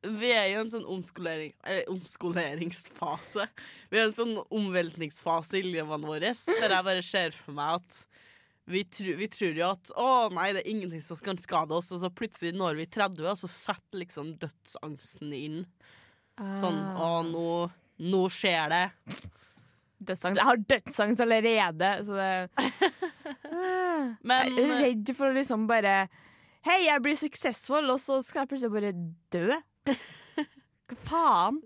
Vi 0.01 0.31
er 0.33 0.47
i 0.49 0.57
en 0.57 0.71
sånn 0.73 0.87
omskolering, 0.89 1.53
omskoleringsfase. 1.93 3.45
Vi 3.91 3.99
er 3.99 4.07
i 4.07 4.09
en 4.09 4.17
sånn 4.17 4.39
omveltningsfase 4.49 5.61
i 5.61 5.67
livene 5.67 6.09
våre 6.09 6.33
der 6.33 6.73
jeg 6.73 6.87
bare 6.87 7.05
ser 7.05 7.37
for 7.37 7.57
meg 7.57 7.81
at 7.83 7.99
vi, 8.71 8.85
tru, 8.87 9.11
vi 9.19 9.27
tror 9.33 9.59
jo 9.59 9.67
at 9.67 9.91
å 9.99 10.07
nei, 10.33 10.51
det 10.55 10.63
er 10.63 10.71
ingenting 10.71 11.03
som 11.03 11.19
kan 11.25 11.39
skade 11.41 11.75
oss, 11.75 11.91
og 11.93 12.03
så 12.05 12.11
plutselig 12.15 12.55
når 12.55 12.79
vi 12.79 12.87
30, 12.93 13.27
og 13.27 13.39
så 13.41 13.51
setter 13.51 14.03
liksom 14.05 14.35
dødsangsten 14.41 15.35
inn. 15.35 15.61
Sånn 16.61 16.79
å, 16.95 17.11
nå, 17.27 17.49
nå 18.07 18.23
skjer 18.33 18.71
det. 18.73 18.85
Dødsangst. 20.01 20.39
Jeg 20.39 20.49
har 20.49 20.63
dødsangst 20.73 21.25
allerede, 21.27 21.91
så 22.07 22.17
det 22.17 22.31
Men 24.25 24.55
Jeg 24.55 24.65
er 24.65 24.79
redd 24.87 25.11
for 25.19 25.29
å 25.29 25.35
liksom 25.37 25.67
bare 25.69 26.07
Hei, 26.65 26.87
jeg 26.87 27.03
blir 27.05 27.17
suksessfull, 27.17 27.91
og 27.93 28.01
så 28.01 28.21
skal 28.25 28.45
jeg 28.45 28.51
plutselig 28.53 28.73
bare 28.75 28.95
dø. 29.33 29.59
Hva 29.87 30.97
faen? 31.09 31.61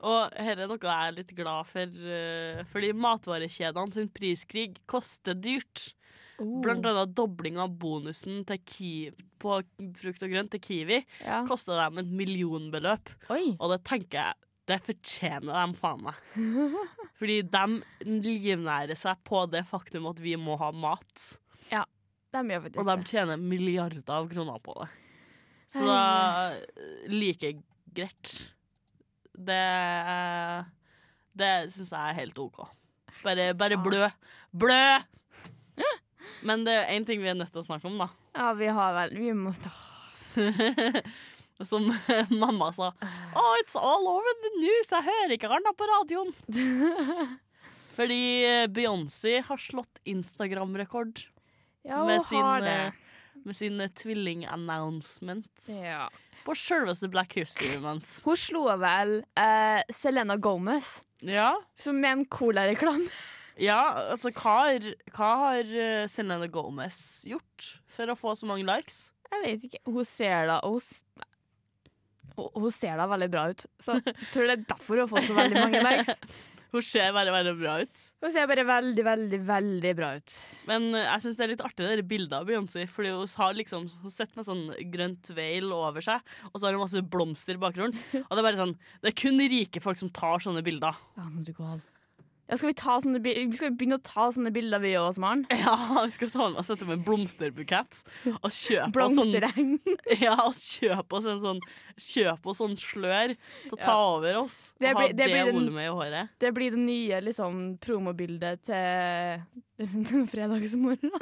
Og 0.00 0.32
her 0.40 0.62
er 0.62 0.68
noe 0.70 0.80
jeg 0.80 1.08
er 1.10 1.12
litt 1.18 1.32
glad 1.36 1.66
for, 1.68 1.96
eh, 2.16 2.62
fordi 2.72 2.92
matvarekjedene 2.96 3.92
sin 3.92 4.08
priskrig 4.16 4.78
koster 4.88 5.36
dyrt. 5.36 5.90
Blant 6.40 6.86
annet 6.88 7.10
dobling 7.12 7.58
av 7.60 7.74
bonusen 7.76 8.38
til 8.48 8.62
Kiwi, 8.64 9.26
på 9.40 9.58
frukt 10.00 10.22
og 10.24 10.30
grønt 10.32 10.50
til 10.54 10.62
Kiwi 10.64 11.02
Ja. 11.20 11.42
kosta 11.44 11.76
dem 11.76 11.98
et 12.00 12.08
millionbeløp. 12.16 13.12
Oi. 13.28 13.56
Og 13.60 13.74
det 13.74 13.82
tenker 13.84 14.22
jeg 14.22 14.34
det 14.70 14.78
fortjener 14.86 15.52
de 15.52 15.76
faen 15.76 16.00
meg. 16.06 16.14
Fordi 17.20 17.42
de 17.42 17.82
livnærer 18.06 18.96
seg 18.96 19.20
på 19.28 19.44
det 19.52 19.66
faktum 19.68 20.08
at 20.08 20.20
vi 20.24 20.32
må 20.40 20.56
ha 20.60 20.70
mat. 20.72 21.36
De 22.30 22.38
gjør 22.46 22.60
faktisk 22.62 22.78
Og 22.78 22.86
de 22.86 23.08
tjener 23.10 23.36
milliarder 23.42 24.12
av 24.14 24.28
kroner 24.30 24.60
på 24.62 24.76
det. 24.78 24.88
Så 25.70 25.84
da 25.86 26.56
like 27.10 27.52
greit. 27.94 28.32
Det 29.38 29.60
Det 31.38 31.52
syns 31.72 31.92
jeg 31.94 32.00
er 32.10 32.18
helt 32.18 32.38
OK. 32.42 32.64
Bare, 33.24 33.52
bare 33.54 33.78
blø. 33.80 34.08
Blø! 34.52 34.82
Men 36.46 36.64
det 36.64 36.72
er 36.72 36.90
én 36.94 37.04
ting 37.06 37.20
vi 37.22 37.28
er 37.30 37.36
nødt 37.36 37.52
til 37.52 37.62
å 37.62 37.66
snakke 37.66 37.88
om, 37.88 37.98
da. 38.00 38.08
Ja, 38.36 38.52
vi 38.56 38.70
har 38.72 38.94
vel 38.96 39.16
Vi 39.18 39.32
må 39.36 39.52
Som 41.66 41.90
mamma 42.32 42.70
sa. 42.72 42.88
Oh, 43.36 43.54
it's 43.60 43.76
all 43.76 44.06
over 44.08 44.32
the 44.40 44.50
news. 44.62 44.88
Jeg 44.88 45.04
hører 45.04 45.34
ikke 45.34 45.50
annet 45.52 45.76
på 45.76 45.88
radioen. 45.90 46.30
Fordi 47.98 48.20
Beyoncé 48.72 49.42
har 49.44 49.60
slått 49.60 50.00
Instagram-rekord 50.08 51.20
Ja, 51.84 52.00
med 52.06 52.22
hun 52.22 52.24
sin, 52.24 52.40
har 52.40 52.64
det. 52.64 52.78
Med 53.44 53.56
sin 53.56 53.80
eh, 53.80 53.88
tvilling-announcement 53.96 55.68
Ja. 55.76 56.08
på 56.44 56.54
selveste 56.56 57.08
Black 57.12 57.34
History 57.38 57.78
Month. 57.82 58.20
Hun 58.24 58.36
slo 58.36 58.64
vel 58.80 59.18
uh, 59.38 59.82
Selena 59.92 60.36
Gomez 60.36 61.04
Ja, 61.22 61.52
som 61.78 62.00
med 62.00 62.12
en 62.18 62.24
colareklame. 62.32 63.08
ja 63.60 63.80
altså 64.14 64.30
hva 64.32 64.54
har, 64.64 64.86
hva 65.12 65.30
har 65.44 65.74
eh, 65.84 66.06
Selena 66.08 66.46
Gomez 66.48 67.00
gjort 67.28 67.74
for 67.92 68.08
å 68.08 68.16
få 68.16 68.32
så 68.40 68.46
mange 68.48 68.64
likes? 68.64 69.10
Jeg 69.30 69.42
vet 69.44 69.64
ikke. 69.68 69.82
Hun 69.86 70.04
ser 70.04 70.46
da 70.48 70.60
hun- 70.64 70.80
hun 72.56 72.70
ser 72.72 72.96
da 72.96 73.04
veldig 73.06 73.28
bra 73.30 73.48
ut. 73.52 73.66
Så 73.82 73.98
jeg 74.00 74.14
tror 74.32 74.46
det 74.48 74.54
er 74.58 74.64
derfor 74.70 74.96
hun 74.96 75.02
har 75.04 75.10
fått 75.12 75.26
så 75.28 75.34
veldig 75.36 75.60
mange 75.60 75.82
likes. 75.90 76.20
Hun 76.70 76.84
ser 76.86 77.10
bare 77.14 77.32
veldig 77.34 77.54
bra 77.58 77.74
ut. 77.82 78.02
Hun 78.22 78.32
ser 78.34 78.46
bare 78.50 78.64
veldig, 78.68 79.04
veldig, 79.06 79.40
veldig 79.48 79.92
bra 79.98 80.10
ut. 80.20 80.34
Men 80.70 80.90
uh, 80.94 81.02
jeg 81.02 81.24
syns 81.24 81.38
det 81.38 81.46
er 81.46 81.52
litt 81.54 81.64
artig 81.66 81.88
det 81.88 82.06
bildet 82.10 82.36
av 82.38 82.46
Beyoncé. 82.48 82.86
Fordi 82.90 83.14
hun 83.16 83.36
har 83.42 83.56
liksom 83.58 83.88
Hun 84.04 84.14
sitter 84.14 84.38
med 84.38 84.46
sånn 84.46 84.64
grønt 84.92 85.32
veil 85.36 85.70
over 85.74 86.04
seg, 86.04 86.34
og 86.52 86.58
så 86.58 86.68
har 86.68 86.76
hun 86.76 86.84
masse 86.84 87.02
blomster 87.12 87.58
i 87.58 87.62
bakgrunnen. 87.62 87.96
Og 88.28 88.32
det 88.32 88.42
er 88.42 88.46
bare 88.46 88.60
sånn 88.60 88.76
Det 89.02 89.10
er 89.10 89.18
kun 89.18 89.42
rike 89.50 89.82
folk 89.82 89.98
som 89.98 90.12
tar 90.14 90.42
sånne 90.44 90.62
bilder. 90.66 90.98
Ja, 91.18 91.26
nå 91.26 91.42
er 91.42 91.48
du 91.50 91.56
gal. 91.56 91.82
Ja, 92.50 92.56
skal 92.58 92.72
vi, 92.72 92.74
ta 92.74 92.96
sånne, 92.98 93.20
skal 93.54 93.70
vi 93.70 93.76
begynne 93.78 93.96
å 94.00 94.02
ta 94.02 94.24
sånne 94.34 94.50
bilder, 94.52 94.80
vi 94.82 94.96
òg, 94.98 95.16
Maren? 95.22 95.44
Ja, 95.54 95.76
vi 96.02 96.10
skal 96.10 96.32
ta 96.34 96.48
med 96.50 96.66
sette 96.66 96.84
med 96.88 96.98
en 96.98 97.04
blomsterbukett 97.06 98.00
og 98.42 98.50
kjøpe 98.50 99.04
oss 99.06 99.14
sånn 99.20 99.30
Ja, 100.26 100.34
og 100.48 100.56
kjøpe 100.58 101.20
oss 101.20 101.28
en 101.30 101.38
sånn 101.44 101.62
Kjøpe 102.00 102.48
oss 102.50 102.58
sånn 102.62 102.74
slør 102.80 103.34
til 103.36 103.74
å 103.76 103.78
ta 103.78 103.92
Ja. 103.92 103.96
over 104.16 104.36
oss. 104.40 104.72
Det 104.80 104.88
og 104.88 104.96
ha 104.96 105.00
blir- 105.04 105.12
det, 105.12 105.16
det 105.20 105.26
blir 105.30 105.44
den- 105.44 105.54
volumet 105.60 105.84
i 105.84 105.90
håret. 105.92 106.30
Det 106.40 106.52
blir 106.56 106.70
det 106.72 106.80
nye 106.80 107.18
liksom, 107.26 107.58
promobildet 107.84 108.62
til 108.64 110.26
fredagsmorgen. 110.32 111.12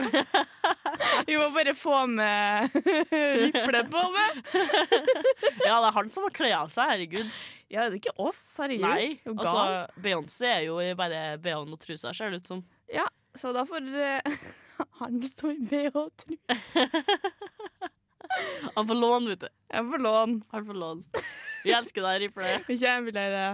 Vi 1.28 1.36
må 1.38 1.48
bare 1.54 1.74
få 1.76 2.00
med 2.10 2.74
riple 3.42 3.84
på 3.90 4.04
det. 4.16 4.28
Ja, 5.68 5.78
det 5.82 5.88
er 5.88 5.94
han 5.96 6.10
som 6.12 6.24
må 6.24 6.30
kle 6.34 6.50
av 6.56 6.70
seg, 6.72 6.88
herregud. 6.92 7.30
Ja, 7.68 7.84
det 7.84 7.98
er 7.98 7.98
ikke 7.98 8.14
oss, 8.22 8.40
herregud. 8.60 8.86
Nei, 8.86 9.18
altså 9.34 9.64
Beyoncé 10.00 10.48
er 10.54 10.62
jo 10.68 10.78
bare 10.98 11.36
BH-en 11.42 11.74
og 11.76 11.80
trusa, 11.82 12.14
ser 12.16 12.32
det 12.32 12.42
ut 12.42 12.52
som. 12.54 12.62
Ja, 12.92 13.04
Så 13.36 13.52
da 13.56 13.66
får 13.68 13.84
uh, 13.92 14.38
han 15.02 15.20
stå 15.26 15.52
i 15.52 15.60
BH, 15.68 15.92
tror 16.22 16.38
jeg. 16.38 16.58
Han 18.76 18.88
får 18.88 18.94
lån, 18.94 19.28
vet 19.32 19.40
du. 19.40 19.48
Jeg 19.72 19.84
får 19.90 19.98
lån. 20.04 20.42
Han 20.52 20.66
får 20.66 20.74
lån. 20.74 21.04
Vi 21.64 21.72
elsker 21.74 22.04
deg, 22.04 22.20
Riple. 22.22 22.76
Kjempelei 22.78 23.28
det. 23.34 23.48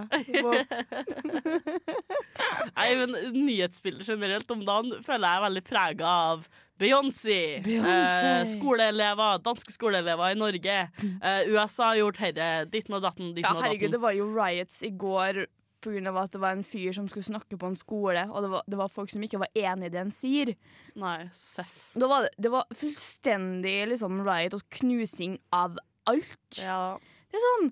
Nei, 2.75 2.91
men 2.99 3.15
nyhetsbildet 3.33 4.07
generelt 4.09 4.51
om 4.51 4.63
dagen 4.67 5.03
føler 5.05 5.27
jeg 5.27 5.39
er 5.39 5.45
veldig 5.45 5.65
prega 5.65 6.13
av 6.31 6.47
Beyoncé. 6.79 7.39
Eh, 7.63 8.41
skoleelever, 8.51 9.39
danske 9.43 9.71
skoleelever 9.71 10.33
i 10.33 10.39
Norge. 10.39 10.79
Eh, 11.01 11.51
USA 11.53 11.93
har 11.93 12.01
gjort 12.01 12.19
herre. 12.19 12.49
Ditten 12.71 12.97
og 12.97 13.05
datten, 13.05 13.31
ditten 13.31 13.47
Ja, 13.47 13.55
og 13.55 13.63
herregud, 13.63 13.93
det 13.95 14.01
var 14.03 14.15
jo 14.17 14.27
riots 14.33 14.81
i 14.83 14.91
går 14.91 15.45
pga. 15.85 16.11
at 16.23 16.31
det 16.33 16.41
var 16.41 16.51
en 16.51 16.63
fyr 16.65 16.91
som 16.97 17.07
skulle 17.07 17.23
snakke 17.23 17.57
på 17.61 17.67
en 17.67 17.77
skole, 17.77 18.25
og 18.31 18.43
det 18.43 18.51
var, 18.51 18.63
det 18.67 18.77
var 18.77 18.89
folk 18.89 19.11
som 19.13 19.23
ikke 19.23 19.39
var 19.39 19.51
enig 19.55 19.87
i 19.87 19.93
det 19.93 20.01
han 20.01 20.11
sier. 20.11 20.55
Nei, 20.99 21.29
seff. 21.31 21.91
Det, 21.93 22.09
det 22.41 22.51
var 22.51 22.65
fullstendig 22.73 23.77
liksom, 23.93 24.23
riot 24.25 24.57
og 24.57 24.65
knusing 24.79 25.37
av 25.53 25.77
alt. 26.09 26.59
Ja. 26.59 26.97
Det 27.29 27.39
er 27.39 27.45
sånn 27.51 27.71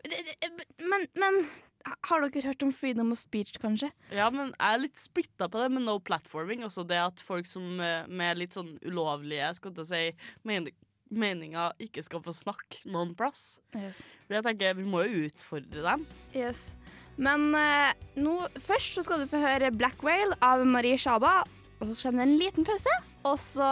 det, 0.00 0.48
men, 0.88 1.04
men 1.20 1.42
har 1.86 2.24
dere 2.26 2.50
hørt 2.50 2.62
om 2.66 2.72
freedom 2.74 3.12
of 3.14 3.18
speech, 3.22 3.54
kanskje? 3.62 3.90
ja, 4.12 4.28
men 4.30 4.52
jeg 4.52 4.74
er 4.74 4.82
litt 4.82 5.00
splitta 5.00 5.48
på 5.48 5.62
det 5.62 5.70
med 5.72 5.86
no 5.86 5.98
platforming. 5.98 6.64
Også 6.66 6.84
det 6.86 6.98
at 7.00 7.20
folk 7.24 7.46
som 7.48 7.80
eh, 7.80 8.06
med 8.08 8.38
litt 8.42 8.56
sånn 8.56 8.74
ulovlige 8.84 9.52
skal 9.56 9.74
jeg 9.80 9.88
si, 9.90 10.02
men 10.44 10.68
meninger 11.10 11.72
ikke 11.82 12.04
skal 12.06 12.22
få 12.22 12.34
snakke 12.36 12.84
noen 12.86 13.14
plass. 13.18 13.60
Yes. 13.74 14.04
For 14.28 14.36
jeg 14.38 14.46
tenker, 14.46 14.76
Vi 14.78 14.84
må 14.86 15.02
jo 15.08 15.24
utfordre 15.26 15.82
dem. 15.86 16.06
yes. 16.36 16.76
Men 17.20 17.50
eh, 17.58 17.92
nå, 18.16 18.36
først 18.64 18.94
så 18.96 19.02
skal 19.04 19.20
du 19.20 19.26
få 19.28 19.40
høre 19.42 19.72
Black 19.74 20.00
Whale 20.06 20.36
av 20.40 20.62
Marie 20.64 20.96
Shaba. 20.96 21.42
Og 21.80 21.90
så 21.96 22.08
kommer 22.08 22.24
det 22.24 22.28
en 22.30 22.38
liten 22.40 22.64
pause, 22.64 22.92
og 23.24 23.38
så 23.40 23.66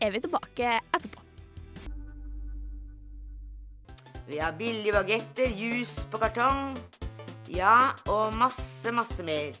er 0.00 0.10
vi 0.12 0.20
tilbake 0.24 0.78
etterpå. 0.96 1.20
Vi 4.28 4.38
har 4.40 4.52
billige 4.56 4.92
bagetter, 4.94 5.50
juice 5.52 6.06
på 6.10 6.20
kartong. 6.22 6.76
Ja, 7.52 7.92
og 8.08 8.32
masse, 8.38 8.88
masse 8.96 9.24
mer. 9.26 9.52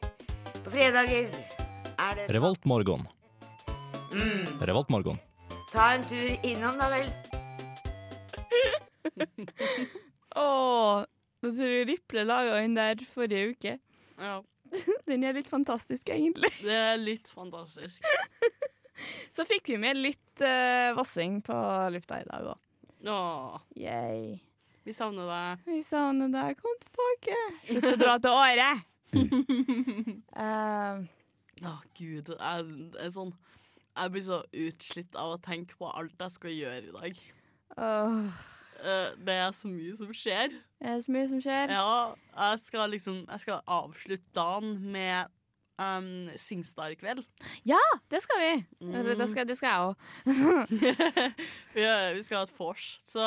På 0.62 0.70
fredager 0.72 1.28
er 2.00 2.14
det 2.16 2.28
Revoltmorgon. 2.32 3.04
Mm, 4.12 4.46
Revoltmorgon. 4.64 5.18
ta 5.72 5.90
en 5.96 6.04
tur 6.08 6.46
innom, 6.46 6.78
da 6.80 6.88
vel. 6.92 7.10
Åh, 10.40 11.04
nå 11.42 11.50
tror 11.52 11.72
jeg 11.74 11.88
Riple 11.90 12.24
laga 12.24 12.60
den 12.62 12.76
der 12.78 13.02
forrige 13.12 13.52
uke. 13.52 13.74
Ja, 14.20 14.38
Den 15.08 15.24
er 15.28 15.36
litt 15.36 15.50
fantastisk, 15.52 16.08
egentlig. 16.14 16.48
Det 16.62 16.72
er 16.72 16.96
litt 17.00 17.28
fantastisk. 17.28 18.00
Så 19.36 19.44
fikk 19.48 19.68
vi 19.72 19.76
med 19.82 19.98
litt 20.00 20.44
uh, 20.44 20.92
vassing 20.96 21.40
på 21.44 21.56
lufta 21.92 22.22
i 22.22 22.28
dag 22.28 22.52
òg. 22.54 22.58
Åh, 23.12 23.60
Yay. 23.76 24.38
Vi 24.84 24.94
savner 24.96 25.28
deg. 25.30 25.66
Vi 25.68 25.80
savner 25.86 26.32
deg. 26.32 26.60
Kom 26.60 26.78
tilbake. 26.82 27.38
Slutt 27.68 27.88
å 27.92 27.96
dra 28.00 28.16
til 28.22 28.38
Åre. 28.38 28.70
uh, 30.36 31.02
Å, 31.72 31.76
gud. 31.98 32.32
Jeg, 32.32 32.38
jeg, 32.38 33.04
er 33.04 33.12
sånn, 33.14 33.34
jeg 33.92 34.14
blir 34.14 34.26
så 34.26 34.40
utslitt 34.64 35.20
av 35.20 35.36
å 35.36 35.42
tenke 35.42 35.78
på 35.78 35.90
alt 35.92 36.26
jeg 36.26 36.38
skal 36.38 36.56
gjøre 36.56 36.88
i 36.88 36.96
dag. 36.96 37.22
Uh, 37.76 38.42
Eh, 38.82 39.12
det 39.26 39.34
er 39.34 39.52
så 39.54 39.68
mye 39.70 39.94
som 39.96 40.10
skjer. 40.16 40.56
Det 40.80 40.90
er 40.90 40.98
så 41.04 41.12
mye 41.14 41.28
som 41.30 41.42
skjer? 41.42 41.70
Ja, 41.70 42.14
jeg 42.34 42.58
skal 42.64 42.90
liksom 42.90 43.22
Jeg 43.28 43.40
skal 43.44 43.60
avslutte 43.66 44.34
dagen 44.34 44.72
med 44.92 45.30
um, 45.78 46.26
Singstar 46.36 46.90
i 46.94 46.98
kveld. 46.98 47.22
Ja, 47.66 47.82
Det 48.10 48.22
skal 48.22 48.42
vi. 48.42 48.66
Mm. 48.80 48.92
Det 49.18 49.28
skal, 49.30 49.48
det 49.48 49.56
skal 49.56 49.68
jeg 49.68 49.80
òg. 49.80 49.94
vi, 51.76 51.86
vi 52.16 52.22
skal 52.22 52.40
ha 52.40 52.42
et 52.42 52.58
vors, 52.58 52.88
så 53.06 53.22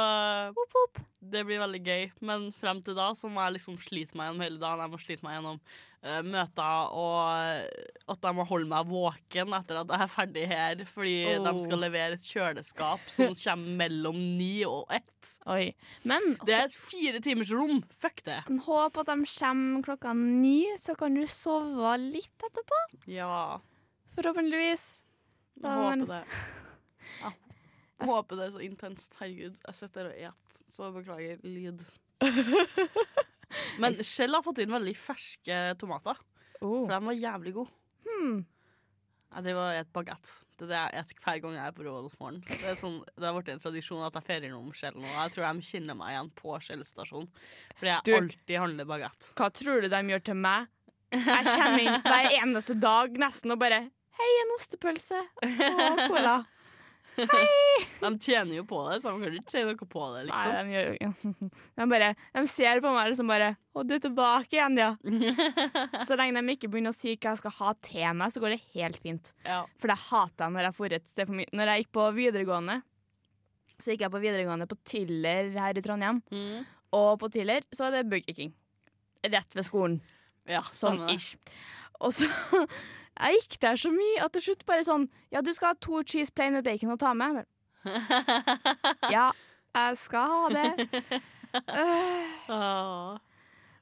det 1.31 1.41
blir 1.47 1.59
veldig 1.63 1.81
gøy. 1.85 2.05
Men 2.25 2.49
frem 2.55 2.79
til 2.85 2.95
da 2.97 3.09
så 3.17 3.29
må 3.31 3.41
jeg 3.45 3.57
liksom 3.57 3.75
slite 3.83 4.15
meg 4.17 4.29
gjennom 4.29 4.45
hele 4.45 4.61
dagen. 4.61 4.83
Jeg 4.85 4.91
må 4.93 4.99
slite 5.03 5.25
meg 5.25 5.35
gjennom 5.37 5.59
uh, 6.05 6.21
møter, 6.27 6.91
og 6.93 8.11
at 8.13 8.27
jeg 8.29 8.37
må 8.37 8.45
holde 8.49 8.69
meg 8.69 8.89
våken 8.91 9.55
etter 9.57 9.79
at 9.81 9.93
jeg 9.95 10.05
er 10.05 10.11
ferdig 10.13 10.43
her. 10.51 10.83
Fordi 10.93 11.15
Oh. 11.35 11.45
de 11.47 11.63
skal 11.65 11.81
levere 11.81 12.17
et 12.19 12.27
kjøleskap 12.29 13.05
som 13.11 13.33
kommer 13.43 13.77
mellom 13.83 14.19
ni 14.37 14.51
og 14.69 14.91
ett. 14.93 15.31
Oi. 15.49 15.71
Men 16.05 16.35
Det 16.45 16.53
er 16.59 16.67
et 16.69 16.75
fire 16.77 17.21
timers 17.25 17.53
rom. 17.55 17.81
Fuck 18.01 18.21
det. 18.27 18.41
håp 18.67 18.97
at 19.01 19.09
de 19.13 19.17
kommer 19.37 19.85
klokka 19.87 20.13
ni, 20.17 20.59
så 20.81 20.93
kan 20.99 21.15
du 21.17 21.23
sove 21.27 21.95
litt 22.03 22.49
etterpå. 22.49 22.83
Ja, 23.09 23.57
Forhåpentligvis. 24.15 24.83
Da 25.59 25.73
håper 25.75 26.05
det. 26.07 26.21
Ja. 27.21 27.31
Jeg 27.99 28.09
håper 28.11 28.35
det 28.39 28.45
er 28.47 28.51
så 28.57 28.63
intenst. 28.65 29.15
Herregud, 29.21 29.59
jeg 29.65 29.75
sitter 29.77 30.09
og 30.09 30.17
et, 30.29 30.63
så 30.75 30.89
beklager 30.95 31.39
lyd. 31.47 31.85
Men 33.79 33.95
Shell 34.03 34.33
har 34.35 34.43
fått 34.45 34.59
inn 34.63 34.73
veldig 34.73 34.95
ferske 34.99 35.61
tomater, 35.79 36.17
Oh. 36.63 36.85
for 36.87 36.91
de 36.93 36.99
var 37.05 37.17
jævlig 37.19 37.51
gode. 37.53 37.71
Hmm. 38.07 38.37
Jeg 39.35 39.43
driver 39.43 39.65
og 39.65 39.73
spiser 39.75 39.89
bagett. 39.97 40.29
Det 40.55 40.63
er 40.63 40.69
det 40.71 40.77
jeg 40.95 41.05
spiser 41.09 41.25
hver 41.25 41.39
gang 41.43 41.55
jeg 41.57 41.65
er 41.67 41.73
på 41.75 41.83
Rådhusmorgen. 41.83 42.37
Det, 42.47 42.59
er 42.71 42.77
sånn, 42.79 42.95
det 43.19 43.25
har 43.27 43.35
blitt 43.35 43.49
en 43.51 43.59
tradisjon 43.59 44.05
at 44.07 44.15
jeg 44.15 44.23
feirer 44.29 44.53
noe 44.53 44.61
om 44.63 44.71
Shell 44.79 44.95
nå. 44.95 45.03
Jeg 45.11 45.33
tror 45.35 45.47
de 45.59 45.67
kjenner 45.67 45.97
meg 45.99 46.13
igjen 46.13 46.29
på 46.39 46.55
Shell 46.63 46.85
stasjon, 46.87 47.27
fordi 47.75 47.91
jeg 47.91 48.05
Du- 48.07 48.13
alltid 48.15 48.55
handler 48.63 48.87
bagett. 48.87 49.27
Hva 49.35 49.49
tror 49.51 49.81
du 49.83 49.89
de 49.91 50.01
gjør 50.13 50.23
til 50.31 50.39
meg? 50.39 50.67
Jeg 51.11 51.45
kommer 51.51 51.79
inn 51.83 52.01
hver 52.07 52.31
eneste 52.39 52.79
dag 52.79 53.19
nesten 53.19 53.51
og 53.51 53.59
bare 53.61 53.81
Hei, 54.15 54.31
en 54.41 54.53
ostepølse 54.55 55.19
og 55.43 55.99
cola. 56.07 56.37
De 57.15 58.09
tjener 58.21 58.57
jo 58.57 58.63
på 58.67 58.79
det, 58.89 58.97
så 59.01 59.11
de 59.15 59.23
kan 59.23 59.35
ikke 59.39 59.51
si 59.53 59.61
noe 59.65 59.87
på 59.89 60.03
det, 60.13 60.21
Nei, 60.27 60.29
liksom. 60.29 60.55
de 60.55 60.73
gjør 60.75 60.89
jo 60.99 61.49
De 61.79 61.87
bare 61.91 62.09
De 62.35 62.43
ser 62.51 62.81
på 62.83 62.91
meg 62.95 63.09
liksom 63.11 63.31
bare 63.31 63.49
Å, 63.75 63.83
du 63.87 63.93
er 63.97 64.01
tilbake 64.03 64.55
igjen, 64.57 64.77
ja. 64.79 64.89
Så 66.07 66.17
lenge 66.19 66.39
de 66.41 66.55
ikke 66.55 66.69
begynner 66.71 66.93
å 66.93 66.97
si 66.97 67.13
hva 67.15 67.33
jeg 67.33 67.41
skal 67.41 67.55
ha 67.59 67.73
til 67.87 68.19
meg, 68.19 68.33
så 68.35 68.43
går 68.43 68.55
det 68.55 68.61
helt 68.75 68.99
fint. 69.03 69.31
Ja. 69.47 69.61
For 69.81 69.91
det 69.91 69.97
hater 70.07 70.45
jeg 70.45 70.55
når 70.55 70.67
jeg 70.69 70.77
får 70.77 70.95
et 70.99 71.09
sted 71.11 71.27
for 71.31 71.39
mye. 71.39 71.49
Når 71.55 71.71
jeg 71.71 71.83
gikk 71.83 71.91
på 71.97 72.05
videregående, 72.15 72.77
så 73.75 73.91
gikk 73.91 74.05
jeg 74.05 74.13
på 74.13 74.21
videregående 74.23 74.67
på 74.71 74.77
Tiller 74.87 75.49
her 75.59 75.75
i 75.75 75.83
Trondheim. 75.83 76.21
Mm. 76.31 76.61
Og 76.95 77.09
på 77.19 77.27
Tiller 77.33 77.65
så 77.75 77.89
er 77.89 77.97
det 77.97 78.05
Burger 78.11 78.37
King. 78.37 78.53
Rett 79.25 79.57
ved 79.57 79.67
skolen. 79.67 79.97
ja, 80.47 80.61
Sånn 80.71 81.01
ish. 81.11 81.33
Og 81.99 82.13
så 82.15 82.29
Jeg 83.15 83.39
gikk 83.39 83.59
der 83.63 83.77
så 83.79 83.91
mye 83.95 84.23
at 84.25 84.33
til 84.35 84.43
slutt 84.49 84.65
bare 84.67 84.83
sånn 84.87 85.05
Ja, 85.31 85.41
du 85.41 85.53
skal 85.55 85.71
ha 85.73 85.77
to 85.79 86.01
cheese 86.03 86.33
plain 86.35 86.53
med 86.57 86.65
bacon 86.67 86.91
å 86.95 86.99
ta 86.99 87.13
med. 87.17 87.45
Ja, 89.15 89.29
jeg 89.75 89.97
skal 90.01 90.31
ha 90.31 90.49
det. 90.49 90.89
Uh, 91.55 93.15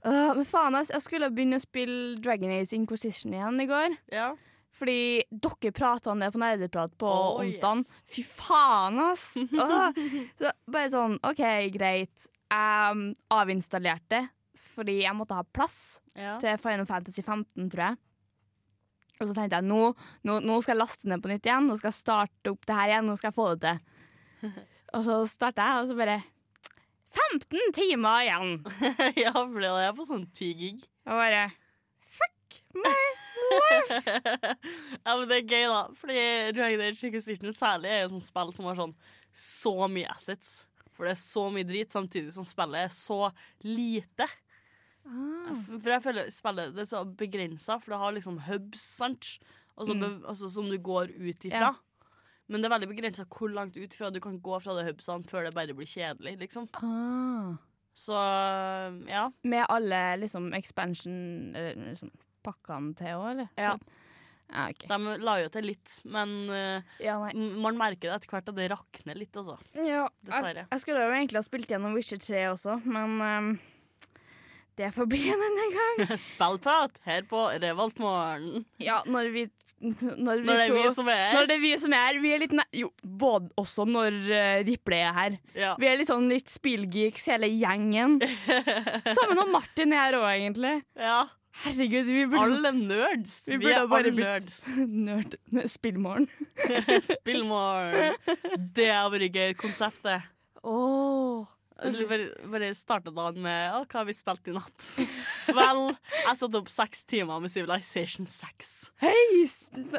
øh, 0.05 0.35
men 0.37 0.45
faen, 0.45 0.75
ass, 0.77 0.91
jeg 0.93 1.01
skulle 1.01 1.31
begynne 1.33 1.57
å 1.57 1.63
spille 1.63 2.19
Dragon 2.21 2.51
Age 2.53 2.75
Inquisition 2.77 3.33
igjen 3.33 3.57
i 3.63 3.65
går. 3.69 3.95
Ja. 4.13 4.27
Fordi 4.73 5.23
dere 5.29 5.71
prata 5.73 6.11
om 6.13 6.21
det 6.21 6.29
på 6.33 6.41
Nerdeprat 6.41 6.93
på 7.01 7.09
Oh, 7.09 7.41
onsdag. 7.41 7.81
yes. 7.81 8.03
Fy 8.13 8.23
faen, 8.25 8.99
ass! 9.09 9.25
Uh, 9.53 9.89
Så 10.37 10.53
bare 10.69 10.93
sånn, 10.93 11.17
OK, 11.25 11.43
greit. 11.73 12.29
Jeg 12.53 13.13
avinstallerte 13.33 14.27
fordi 14.73 14.99
jeg 15.03 15.13
måtte 15.17 15.35
ha 15.37 15.43
plass 15.45 15.99
ja. 16.17 16.35
til 16.41 16.57
Final 16.61 16.85
Fantasy 16.89 17.21
15, 17.21 17.69
tror 17.73 17.83
jeg. 17.87 17.97
Og 19.23 19.31
så 19.31 19.37
tenkte 19.37 19.59
jeg 19.59 19.69
nå, 19.69 19.81
nå, 20.27 20.37
nå 20.43 20.59
skal 20.61 20.75
jeg 20.75 20.81
laste 20.83 21.09
ned 21.09 21.23
på 21.23 21.31
nytt 21.31 21.47
igjen. 21.47 21.69
Nå 21.69 21.79
skal 21.79 21.89
jeg 21.89 21.99
starte 22.01 22.53
opp 22.53 22.67
det 22.69 22.77
her 22.77 22.93
igjen. 22.93 23.09
Nå 23.09 23.17
skal 23.19 23.31
jeg 23.31 23.37
få 23.39 23.49
det 23.55 23.73
til. 23.73 24.61
Og 24.93 25.01
så 25.07 25.17
starta 25.25 25.65
jeg, 25.65 25.81
og 25.81 25.87
så 25.89 25.95
bare 25.97 26.19
15 27.13 27.71
timer 27.73 28.25
igjen! 28.27 28.51
ja, 29.23 29.31
for 29.33 29.57
det 29.61 29.71
er 29.81 29.95
på 29.97 30.05
sånn 30.05 30.27
10 30.29 30.51
gig. 30.59 30.83
Og 31.07 31.17
bare 31.17 31.47
Fuck 32.13 32.59
my 32.77 32.91
life! 32.91 33.97
ja, 35.05 35.15
men 35.15 35.25
det 35.31 35.39
er 35.39 35.47
gøy, 35.47 35.65
da. 35.65 35.81
Fordi 35.97 36.19
Dragon 36.53 36.85
Age 36.85 37.09
Inquisition 37.09 37.55
særlig 37.57 37.89
er 37.89 38.03
jo 38.03 38.13
sånn 38.13 38.25
spill 38.27 38.53
som 38.53 38.69
har 38.69 38.77
sånn 38.77 38.95
så 39.33 39.73
mye 39.89 40.13
assets. 40.13 40.53
For 40.93 41.07
det 41.07 41.15
er 41.15 41.21
så 41.23 41.47
mye 41.53 41.65
drit, 41.65 41.93
samtidig 41.93 42.33
som 42.35 42.45
spillet 42.45 42.85
er 42.85 42.93
så 42.93 43.19
lite. 43.65 44.29
Ah. 45.05 45.55
For 45.67 45.89
jeg 45.91 46.03
føler 46.05 46.29
spillet 46.31 46.75
det 46.75 46.85
er 46.85 46.89
så 46.91 47.01
begrensa, 47.19 47.79
for 47.81 47.91
det 47.93 47.99
har 47.99 48.13
liksom 48.15 48.37
hubs, 48.47 48.81
sant? 49.01 49.37
Og 49.75 49.89
Mm. 49.89 50.21
altså, 50.29 50.49
som 50.53 50.69
du 50.69 50.77
går 50.77 51.09
ut 51.17 51.45
ifra. 51.49 51.73
Ja. 51.73 51.73
Men 52.47 52.61
det 52.61 52.69
er 52.69 52.75
veldig 52.77 52.89
begrensa 52.91 53.25
hvor 53.25 53.49
langt 53.51 53.75
ut 53.77 53.89
ifra 53.95 54.11
du 54.13 54.19
kan 54.21 54.39
gå 54.39 54.59
fra 54.61 54.75
de 54.77 54.83
hubsene 54.91 55.25
før 55.25 55.45
det 55.47 55.53
bare 55.55 55.73
blir 55.73 55.87
kjedelig, 55.89 56.37
liksom. 56.39 56.67
Ah. 56.75 57.55
Så 57.95 58.13
ja. 59.07 59.29
Med 59.43 59.65
alle 59.69 60.17
liksom 60.21 60.53
expansion 60.53 61.53
liksom, 61.89 62.11
pakkene 62.43 62.95
til 62.95 63.07
òg, 63.17 63.27
eller? 63.31 63.49
Ja. 63.57 63.75
Ja, 64.53 64.67
okay. 64.69 64.87
De 64.91 65.17
la 65.23 65.37
jo 65.39 65.47
til 65.49 65.63
litt, 65.65 66.01
men 66.05 66.33
uh, 66.51 66.81
Ja, 67.01 67.15
man 67.33 67.77
merker 67.79 68.11
det 68.11 68.17
etter 68.19 68.29
hvert 68.33 68.49
at 68.51 68.55
det 68.59 68.69
rakner 68.73 69.15
litt, 69.17 69.33
altså. 69.39 69.55
Ja, 69.73 70.03
Dessverre. 70.21 70.65
jeg, 70.65 70.67
jeg 70.69 70.83
skulle 70.83 71.05
jo 71.07 71.13
egentlig 71.15 71.39
ha 71.39 71.45
spilt 71.47 71.71
gjennom 71.71 71.95
Witcher 71.95 72.19
3 72.21 72.43
også, 72.51 72.75
men 72.85 73.15
ehm, 73.23 73.49
det 74.79 74.89
får 74.95 75.05
bli 75.11 75.21
en 75.29 75.41
annen 75.47 75.75
gang. 75.77 76.17
Spillprat 76.29 76.95
her 77.07 77.25
på 77.29 77.43
Revoltmorgen. 77.63 78.63
Ja, 78.81 79.01
når 79.05 79.29
vi 79.33 79.43
Når, 79.83 79.99
vi 80.15 80.23
Når 80.23 80.39
det 80.47 80.53
er 80.63 80.69
to, 80.71 80.75
vi 80.77 80.91
som 80.95 81.07
er 81.11 81.33
Når 81.35 81.47
det 81.49 81.55
er 81.57 81.61
vi 81.63 81.71
som 81.81 81.93
er 81.93 82.03
her. 82.07 82.19
Vi 82.23 82.29
er 82.33 82.39
litt. 82.45 82.53
Jo, 82.79 82.89
både 83.03 83.49
også 83.59 83.83
når 83.89 84.15
uh, 84.31 84.63
Riple 84.63 84.99
er 85.03 85.13
her. 85.17 85.37
Ja. 85.59 85.73
Vi 85.81 85.89
er 85.89 85.97
litt 85.99 86.07
sånn 86.09 86.29
litt 86.31 86.49
spillgeeks, 86.53 87.27
hele 87.33 87.49
gjengen. 87.51 88.19
Sammen 89.17 89.39
med 89.41 89.51
Martin 89.57 89.93
er 89.93 90.05
her 90.05 90.19
òg, 90.21 90.29
egentlig. 90.35 90.77
ja. 90.99 91.23
Herregud, 91.53 92.07
vi 92.09 92.23
burde 92.25 92.39
Alle 92.47 92.71
nerds. 92.73 93.33
Vi 93.45 93.59
Vi, 93.61 93.67
er 93.69 93.83
bare 93.85 94.09
nerds. 94.09 94.55
Nerd. 95.05 95.35
Spillmorgen. 95.69 96.25
Spillmorgen. 97.05 98.15
Det 98.73 98.87
hadde 98.89 99.11
vært 99.13 99.37
gøy 99.37 99.53
konsept, 99.61 99.99
det. 100.07 100.15
Du 101.81 101.97
bare, 102.07 102.27
bare 102.53 102.69
starta 102.77 103.09
dagen 103.11 103.41
med 103.41 103.71
å, 103.73 103.81
'Hva 103.87 104.03
har 104.03 104.05
vi 104.05 104.13
spilt 104.13 104.47
i 104.47 104.53
natt?' 104.53 104.89
Vel, 105.57 105.81
jeg 106.27 106.37
satt 106.37 106.55
opp 106.59 106.69
seks 106.69 107.01
timer 107.09 107.41
med 107.41 107.49
Civilization 107.51 108.27
6. 108.29 108.91
Hei! 109.01 109.47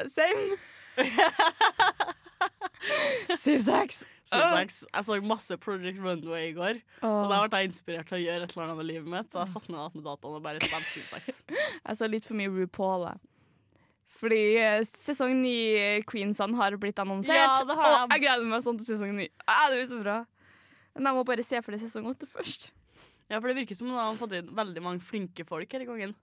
Same. 0.09 0.57
Civ 3.39 3.59
6. 3.65 4.05
Civ 4.25 4.47
6. 4.55 4.85
Jeg 4.95 5.05
så 5.05 5.19
masse 5.25 5.57
Project 5.61 5.99
Runway 6.01 6.51
i 6.51 6.55
går, 6.57 6.79
og 7.05 7.29
da 7.33 7.43
ble 7.49 7.61
jeg 7.65 7.71
inspirert 7.73 8.09
til 8.09 8.19
å 8.19 8.23
gjøre 8.23 8.47
et 8.47 8.55
eller 8.55 8.65
annet 8.69 8.79
med 8.81 8.89
livet 8.89 9.11
mitt, 9.11 9.31
så 9.33 9.43
jeg 9.45 9.53
satte 9.55 9.73
ned 9.75 9.99
med 9.99 10.05
dataen 10.07 10.39
og 10.39 10.43
bare 10.45 10.63
spilte 10.63 10.91
Civ 10.95 11.07
6. 11.11 11.43
Jeg 11.89 11.99
så 12.01 12.09
litt 12.09 12.25
for 12.29 12.39
mye 12.39 12.53
RuPaul. 12.53 13.09
jeg. 13.11 13.19
Fordi 14.15 14.41
eh, 14.63 14.81
sesong 14.87 15.35
9 15.43 16.05
Queensand 16.09 16.55
har 16.57 16.77
blitt 16.81 17.01
annonsert. 17.03 17.35
Ja, 17.37 17.65
det 17.67 17.77
har 17.77 17.91
og 17.91 18.09
de. 18.09 18.15
jeg 18.15 18.23
gleder 18.25 18.47
meg 18.49 18.63
sånn 18.65 18.79
til 18.81 18.87
sesong 18.95 19.13
9. 19.19 19.27
Ah, 19.51 19.67
det 19.73 19.81
blir 19.83 19.89
så 19.91 19.99
bra. 20.01 20.17
Men 20.95 21.11
jeg 21.11 21.19
må 21.19 21.27
bare 21.27 21.45
se 21.47 21.61
for 21.65 21.75
det 21.75 21.83
sesong 21.83 22.07
åtte 22.11 22.29
først. 22.31 22.71
Ja, 23.31 23.39
for 23.41 23.49
det 23.49 23.59
virker 23.63 23.79
som 23.79 23.91
de 23.91 23.97
har 23.97 24.17
fått 24.19 24.37
inn 24.37 24.51
veldig 24.55 24.83
mange 24.85 25.05
flinke 25.05 25.47
folk 25.49 25.73
her 25.75 25.85
i 25.85 25.89
gangen. 25.89 26.15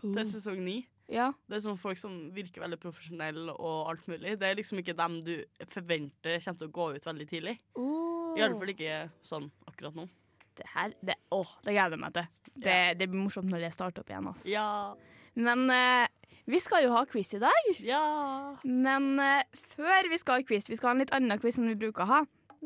Uh. 0.00 0.12
Til 0.14 0.26
sesong 0.28 0.60
ni. 0.64 0.80
Ja. 1.12 1.28
Det 1.50 1.58
er 1.58 1.64
sånn 1.66 1.80
folk 1.80 1.98
som 2.00 2.14
virker 2.32 2.62
veldig 2.64 2.78
profesjonelle 2.80 3.52
og 3.54 3.90
alt 3.92 4.06
mulig. 4.08 4.38
Det 4.40 4.48
er 4.48 4.56
liksom 4.56 4.80
ikke 4.80 4.96
dem 4.96 5.18
du 5.24 5.34
forventer 5.72 6.38
kommer 6.38 6.60
til 6.62 6.70
å 6.70 6.76
gå 6.78 6.86
ut 6.96 7.08
veldig 7.10 7.26
tidlig. 7.28 7.58
I 7.76 8.44
alle 8.44 8.56
fall 8.58 8.72
ikke 8.72 9.00
sånn 9.26 9.50
akkurat 9.68 9.98
nå. 9.98 10.08
Det 10.54 10.66
her, 10.70 10.94
det, 11.02 11.18
åh, 11.34 11.50
det 11.66 11.74
gleder 11.74 11.96
jeg 11.96 12.00
meg 12.04 12.14
til. 12.14 12.28
Det, 12.54 12.78
det 13.00 13.08
blir 13.10 13.24
morsomt 13.26 13.50
når 13.50 13.66
det 13.66 13.72
starter 13.74 14.04
opp 14.04 14.12
igjen. 14.12 14.28
Ass. 14.30 14.44
Ja. 14.48 14.68
Men 15.34 15.66
uh, 15.66 16.06
vi 16.46 16.60
skal 16.62 16.84
jo 16.86 16.92
ha 16.94 17.02
quiz 17.10 17.34
i 17.34 17.40
dag. 17.42 17.68
Ja. 17.82 18.04
Men 18.64 19.18
eh, 19.22 19.60
før 19.74 20.10
vi 20.12 20.18
skal 20.20 20.40
ha 20.40 20.46
quiz, 20.46 20.68
vi 20.68 20.76
skal 20.76 20.90
ha 20.90 20.96
en 20.96 21.02
litt 21.02 21.14
annen 21.16 21.40
quiz 21.40 21.58
enn 21.58 21.70
vi 21.72 21.78
bruker 21.86 22.04
å 22.04 22.10
ha, 22.10 22.20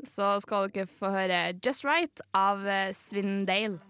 så 0.06 0.37
skal 0.44 0.68
dere 0.74 0.87
få 0.87 1.11
høre 1.14 1.40
Just 1.64 1.84
Right 1.87 2.22
av 2.37 2.62
uh, 2.66 2.90
Svindale. 2.94 3.80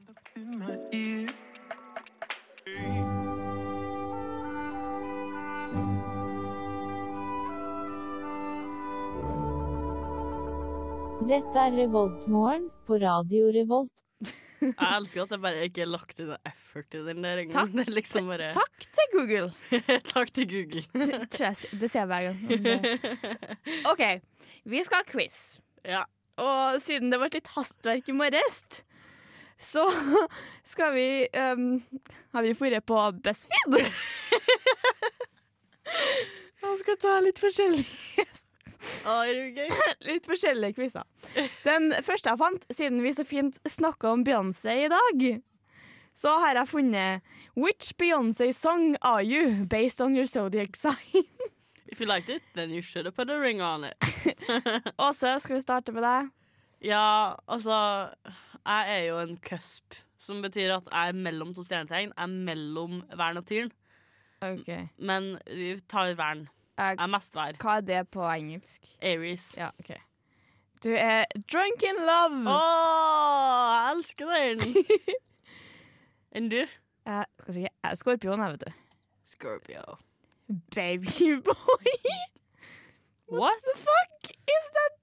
Dette 11.28 11.60
er 11.60 11.74
Revoltmorgen 11.76 12.70
på 12.86 12.96
Radio 13.02 13.50
Revolt. 13.52 13.92
Jeg 14.62 14.88
elsker 14.96 15.26
at 15.26 15.34
jeg 15.34 15.42
bare 15.42 15.66
ikke 15.68 15.84
har 15.84 15.90
lagt 15.92 16.18
inn 16.18 16.30
noe 16.32 16.38
effort 16.48 16.96
i 16.96 17.02
den 17.04 17.22
der. 17.22 17.42
Takk. 17.52 17.76
Er 17.82 17.92
liksom 17.92 18.30
bare 18.32 18.48
Takk 18.56 18.86
til 18.96 19.12
Google. 19.12 19.52
Takk 20.14 20.32
til 20.34 20.48
Google. 20.50 20.82
Det, 20.94 21.20
tror 21.34 21.50
jeg, 21.50 21.80
det 21.82 21.90
ser 21.92 22.00
jeg 22.00 22.08
hver 22.10 22.26
gang. 22.26 23.86
OK, 23.92 24.04
vi 24.64 24.82
skal 24.88 25.04
ha 25.04 25.10
quiz. 25.10 25.58
Ja. 25.86 26.04
Og 26.38 26.80
siden 26.82 27.10
det 27.10 27.18
ble 27.18 27.28
litt 27.34 27.50
hastverk 27.56 28.08
i 28.08 28.14
morges, 28.14 28.84
så 29.58 29.84
skal 30.72 30.94
vi 30.94 31.26
um, 31.34 31.82
Har 32.34 32.46
vi 32.46 32.54
dratt 32.54 32.86
på 32.86 32.98
BuzzFeed? 33.24 33.78
Jeg 36.58 36.78
skal 36.82 36.98
ta 37.00 37.18
litt 37.24 37.40
forskjellige 37.40 38.28
er 39.08 39.38
litt 40.08 40.26
forskjellige 40.28 40.76
quizer. 40.78 41.04
Den 41.64 41.92
første 42.04 42.32
jeg 42.32 42.40
fant, 42.40 42.66
siden 42.70 43.02
vi 43.02 43.14
så 43.14 43.24
fint 43.26 43.58
snakka 43.68 44.12
om 44.14 44.24
Beyoncé 44.26 44.84
i 44.84 44.90
dag, 44.92 45.26
så 46.18 46.34
har 46.42 46.58
jeg 46.58 46.68
funnet 46.72 47.34
Which 47.56 47.94
Beyoncé 47.98 48.52
song 48.52 48.96
are 49.02 49.22
you 49.22 49.66
based 49.66 50.00
on 50.00 50.16
your 50.16 50.26
zodiac 50.26 50.76
sign? 50.76 51.26
If 51.88 52.00
you 52.00 52.06
liked 52.06 52.28
it, 52.28 52.42
then 52.54 52.70
you 52.70 52.82
should 52.82 53.06
have 53.06 53.14
put 53.16 53.30
a 53.30 53.38
ring 53.40 53.62
on 53.62 53.84
it. 53.84 53.96
Åse, 54.98 55.38
skal 55.40 55.56
vi 55.56 55.60
starte 55.60 55.92
med 55.92 56.04
deg? 56.04 56.28
Ja, 56.84 57.34
altså 57.48 57.78
Jeg 58.66 58.84
er 58.92 59.04
jo 59.08 59.18
en 59.22 59.38
cusp, 59.42 59.96
som 60.20 60.42
betyr 60.44 60.74
at 60.76 60.90
jeg 60.92 61.08
er 61.08 61.16
mellom 61.16 61.54
to 61.56 61.64
stjernetegn. 61.64 62.12
Jeg 62.12 62.22
er 62.22 62.34
mellom 62.50 63.00
vern 63.16 63.40
og 63.40 63.46
tyren. 63.48 63.72
OK. 64.44 64.68
Men 64.98 65.38
vi 65.48 65.72
tar 65.88 66.12
vern. 66.18 66.44
Jeg 66.78 66.98
er 67.00 67.10
mest 67.10 67.34
vær. 67.34 67.56
Hva 67.62 67.78
er 67.80 67.86
det 67.88 68.02
på 68.14 68.22
engelsk? 68.30 68.84
Aries. 69.02 69.48
Ja, 69.58 69.70
OK. 69.80 69.96
Du 70.84 70.92
er 70.94 71.24
drunk 71.50 71.82
in 71.82 71.96
love. 72.06 72.44
Å, 72.52 72.58
jeg 73.72 73.96
elsker 73.96 74.36
den! 74.36 74.76
Enn 76.38 76.52
du? 76.52 76.60
Jeg, 76.60 77.24
skal 77.40 77.56
si, 77.56 77.64
jeg 77.64 77.88
er 77.88 77.98
skorpion, 77.98 78.44
jeg, 78.44 78.58
vet 78.58 78.68
du. 78.68 78.84
Scorpio. 79.26 79.96
Babyboy. 80.74 81.94
What? 83.28 83.60
the 83.62 83.74
fuck 83.76 84.30
is 84.30 84.68
that? 84.72 84.94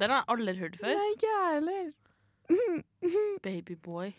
Den 0.00 0.10
har 0.10 0.16
jeg 0.16 0.24
aldri 0.28 0.54
hørt 0.58 0.76
før. 0.80 0.90
Nei, 0.90 1.10
ikke 1.14 1.28
jeg 1.30 1.54
heller. 1.54 1.90
Babyboy. 3.46 4.10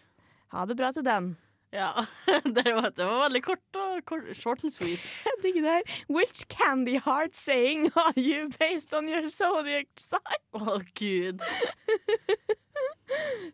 Ha 0.54 0.66
det 0.66 0.78
bra 0.80 0.92
til 0.96 1.04
den. 1.04 1.34
Ja, 1.72 1.90
det 2.56 2.74
var, 2.76 2.90
det 2.96 3.06
var 3.06 3.24
veldig 3.26 3.44
kort 3.44 3.80
og 3.80 4.00
kort, 4.06 4.24
short 4.36 4.64
and 4.64 4.72
sweet. 4.72 5.04
Jeg 5.26 5.44
digger 5.44 5.62
det 5.62 5.72
her. 5.72 6.00
Which 6.10 6.48
candy 6.48 6.98
heart 7.00 7.36
saying 7.36 7.92
are 7.96 8.14
you 8.18 8.50
based 8.60 8.94
on 8.94 9.08
your 9.10 9.28
zodiac 9.28 9.88
sign? 9.98 10.42
Å, 10.54 10.80
gud. 10.96 11.44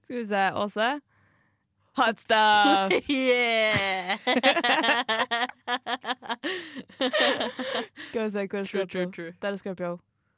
Skal 0.04 0.16
vi 0.16 0.26
se, 0.30 0.46
Åse? 0.54 0.90
Hot 1.98 2.20
stuff. 2.20 2.92
Yeah! 3.10 4.18
Skal 8.10 8.24
vi 8.24 8.30
se, 8.32 8.48
hvor 8.48 8.60
er 8.60 8.64
True, 8.66 8.86
true, 8.86 9.12
true. 9.12 9.32
Der 9.42 9.52
er 9.52 9.56
Scorpio. 9.56 9.98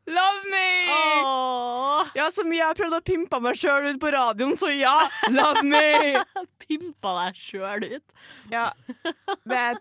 Love 0.09 0.41
me! 0.49 0.69
Oh. 0.89 2.07
Ja, 2.15 2.29
så 2.33 2.43
mye 2.47 2.57
jeg 2.57 2.65
har 2.71 2.77
prøvd 2.79 2.95
å 2.97 3.01
pimpe 3.05 3.39
meg 3.43 3.57
sjøl 3.59 3.91
ut 3.91 3.99
på 4.01 4.09
radioen, 4.15 4.55
så 4.57 4.71
ja, 4.73 4.95
love 5.29 5.61
me! 5.67 6.23
Pimpa 6.63 7.11
deg 7.19 7.37
sjøl 7.37 7.85
ut. 7.91 8.15
Ja, 8.49 8.69
med 9.45 9.77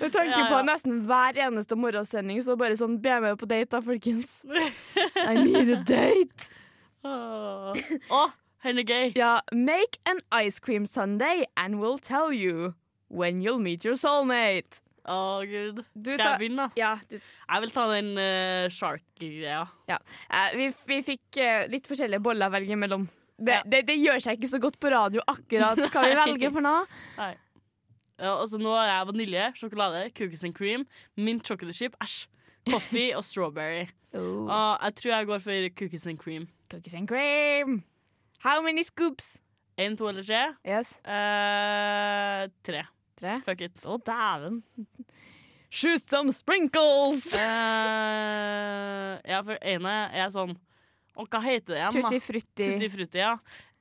Med 0.00 0.12
tanke 0.12 0.38
Ja, 0.38 0.46
på 0.48 0.62
nesten 0.64 1.02
hver 1.08 1.36
eneste 1.48 1.76
morgensending, 1.76 2.40
så 2.44 2.56
bare 2.60 2.76
sånn 2.78 2.96
Be 3.04 3.18
meg 3.24 3.36
på 3.40 3.48
date, 3.50 3.68
da, 3.74 3.82
folkens. 3.84 4.38
I 5.28 5.34
need 5.42 5.74
a 5.74 5.82
date. 5.84 6.48
Oh. 7.04 7.76
Åh, 8.16 8.32
den 8.64 8.78
er 8.82 8.88
gøy. 8.88 9.12
Ja, 9.18 9.38
make 9.52 10.00
an 10.06 10.20
ice 10.44 10.60
cream 10.60 10.86
sundae 10.86 11.44
and 11.56 11.76
we'll 11.80 11.98
tell 11.98 12.32
you 12.32 12.74
when 13.10 13.40
you'll 13.42 13.60
meet 13.62 13.84
your 13.84 13.96
soulmate. 14.00 14.80
Å, 15.04 15.44
gud. 15.44 15.82
Du 15.92 16.14
Skal 16.14 16.24
jeg 16.30 16.38
begynne, 16.40 16.64
da? 16.64 16.80
Ja, 16.80 16.94
du, 17.10 17.18
Jeg 17.20 17.60
vil 17.60 17.72
ta 17.74 17.82
den 17.92 18.06
uh, 18.16 18.70
shark-greia. 18.72 19.66
eh, 19.92 20.54
vi, 20.56 20.70
vi 20.88 21.00
fikk 21.04 21.40
uh, 21.44 21.66
litt 21.68 21.86
forskjellige 21.90 22.22
boller 22.24 22.48
å 22.48 22.54
velge 22.54 22.78
mellom. 22.80 23.04
Det, 23.36 23.52
Ja. 23.58 23.62
det, 23.68 23.82
det 23.90 23.98
gjør 24.00 24.22
seg 24.24 24.38
ikke 24.38 24.48
så 24.48 24.60
godt 24.62 24.78
på 24.80 24.92
radio 24.94 25.20
akkurat 25.28 25.76
hva 25.92 26.04
vi 26.08 26.14
velger 26.22 26.54
for 26.54 26.64
noe. 26.64 26.86
Nei. 27.18 27.34
Ja, 28.16 28.32
altså, 28.38 28.56
nå 28.62 28.70
har 28.72 28.86
jeg 28.88 29.08
vanilje, 29.10 29.46
sjokolade, 29.58 30.04
cookies 30.16 30.44
and 30.46 30.54
cream, 30.56 30.86
mint 31.18 31.44
chocolate 31.44 31.74
chip, 31.76 31.96
æsj, 32.00 32.24
coffee 32.70 33.12
og 33.18 33.24
strawberry. 33.26 33.84
Oh. 34.14 34.46
Jeg 34.78 34.94
tror 34.94 35.10
jeg 35.10 35.26
går 35.26 35.40
for 35.42 35.68
cookies 35.74 36.04
and 36.06 36.20
cream. 36.22 36.44
Cookies 36.70 36.94
and 36.94 37.08
cream. 37.10 37.80
How 38.44 38.60
many 38.62 38.82
scoops? 38.84 39.40
Én, 39.80 39.96
to 39.98 40.06
eller 40.08 40.22
tre? 40.22 40.42
Yes. 40.64 40.92
Eh, 41.04 42.48
tre. 42.62 42.84
Tre. 43.18 43.38
Fuck 43.46 43.62
it. 43.64 43.84
Å, 43.88 43.96
dæven. 44.04 44.60
Shoot 45.74 46.04
some 46.06 46.32
sprinkles! 46.32 47.32
Eh, 47.44 49.30
ja, 49.30 49.38
for 49.46 49.58
ene 49.62 49.92
er 50.14 50.30
sånn 50.34 50.52
Å, 51.14 51.24
hva 51.30 51.40
heter 51.44 51.70
det 51.74 51.76
igjen? 51.78 51.94
Tutti 51.94 52.18
da? 52.18 52.24
frutti. 52.26 52.66
Tutti 52.66 52.88
frutti, 52.90 53.20
ja. 53.22 53.32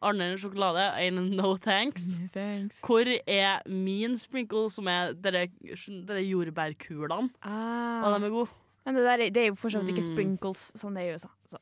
Andre 0.05 0.27
sjokolade, 0.37 0.83
en 1.01 1.17
no 1.37 1.53
thanks. 1.63 2.05
Thanks. 2.35 2.81
Hvor 2.85 3.07
er 3.09 3.63
min 3.71 4.17
sprinkle, 4.21 4.67
som 4.73 4.87
er 4.91 5.13
dere, 5.17 5.45
dere 5.63 6.21
jordbærkulene? 6.27 7.31
Ah. 7.41 8.03
Og 8.05 8.17
de 8.19 8.27
er 8.29 8.33
gode. 8.35 8.51
Men 8.85 8.97
det, 8.99 9.05
der, 9.07 9.23
er- 9.25 9.33
det 9.33 9.41
er 9.45 9.49
jo 9.49 9.55
fortsatt 9.57 9.89
ikke 9.89 10.03
Mm. 10.03 10.09
sprinkles 10.11 10.63
som 10.77 10.93
det 10.93 11.05
er 11.05 11.09
i 11.09 11.15
USA. 11.17 11.31
Så. 11.49 11.57